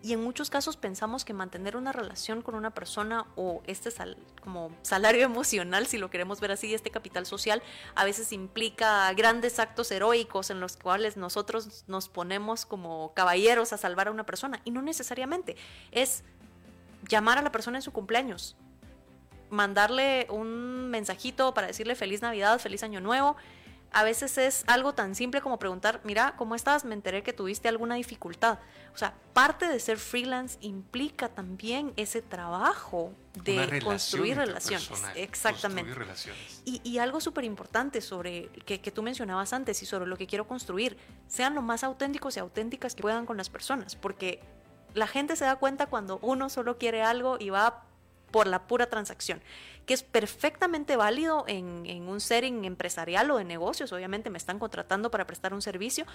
[0.01, 4.17] Y en muchos casos pensamos que mantener una relación con una persona o este sal,
[4.41, 7.63] como salario emocional, si lo queremos ver así, este capital social,
[7.95, 13.77] a veces implica grandes actos heroicos en los cuales nosotros nos ponemos como caballeros a
[13.77, 14.59] salvar a una persona.
[14.65, 15.55] Y no necesariamente.
[15.91, 16.25] Es
[17.07, 18.57] llamar a la persona en su cumpleaños,
[19.53, 23.37] mandarle un mensajito para decirle feliz Navidad, feliz Año Nuevo
[23.93, 26.83] a veces es algo tan simple como preguntar, mira, ¿cómo estás?
[26.83, 28.57] Me enteré que tuviste alguna dificultad.
[28.93, 34.89] O sea, parte de ser freelance implica también ese trabajo de construir relaciones.
[35.15, 35.93] Exactamente.
[36.65, 40.47] Y, algo súper importante sobre que, que, tú mencionabas antes y sobre lo que quiero
[40.47, 40.97] construir,
[41.27, 44.39] sean lo más auténticos y auténticas que puedan con las personas, porque
[44.93, 47.83] la gente se da cuenta cuando uno solo quiere algo y va
[48.33, 49.43] por la pura transacción,
[49.85, 53.93] que es perfectamente válido en, un setting empresarial o de negocios.
[53.93, 56.05] Obviamente me están contratando para prestar un servicio,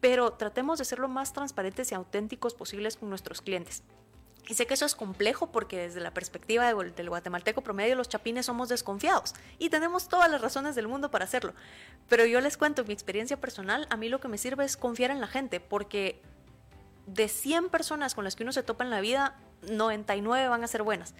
[0.00, 3.82] pero tratemos de ser lo más transparentes y auténticos posibles con nuestros clientes.
[4.48, 8.46] Y sé que eso es complejo porque desde la perspectiva del guatemalteco promedio los chapines
[8.46, 11.52] somos desconfiados y tenemos todas las razones del mundo para hacerlo.
[12.08, 15.10] Pero yo les cuento mi experiencia personal, a mí lo que me sirve es confiar
[15.10, 16.22] en la gente porque
[17.06, 19.36] de 100 personas con las que uno se topa en la vida,
[19.68, 21.14] 99 van a ser buenas.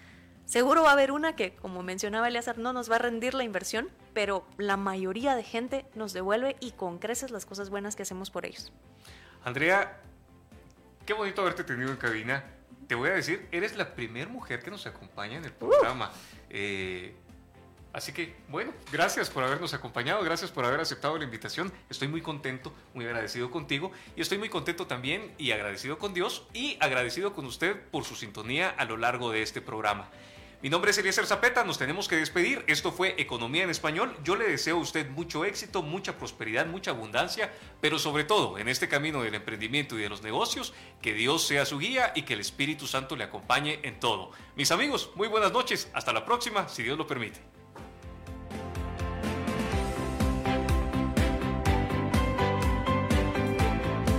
[0.51, 3.45] Seguro va a haber una que, como mencionaba Eleazar, no nos va a rendir la
[3.45, 8.03] inversión, pero la mayoría de gente nos devuelve y con creces las cosas buenas que
[8.03, 8.73] hacemos por ellos.
[9.45, 10.01] Andrea,
[11.07, 12.43] qué bonito haberte tenido en cabina.
[12.89, 16.11] Te voy a decir, eres la primera mujer que nos acompaña en el programa.
[16.49, 17.15] Eh,
[17.93, 21.73] así que, bueno, gracias por habernos acompañado, gracias por haber aceptado la invitación.
[21.89, 26.49] Estoy muy contento, muy agradecido contigo y estoy muy contento también y agradecido con Dios
[26.53, 30.11] y agradecido con usted por su sintonía a lo largo de este programa.
[30.63, 32.63] Mi nombre es Eliezer Zapeta, nos tenemos que despedir.
[32.67, 34.15] Esto fue Economía en Español.
[34.23, 37.51] Yo le deseo a usted mucho éxito, mucha prosperidad, mucha abundancia,
[37.81, 41.65] pero sobre todo en este camino del emprendimiento y de los negocios, que Dios sea
[41.65, 44.33] su guía y que el Espíritu Santo le acompañe en todo.
[44.55, 45.91] Mis amigos, muy buenas noches.
[45.95, 47.41] Hasta la próxima, si Dios lo permite.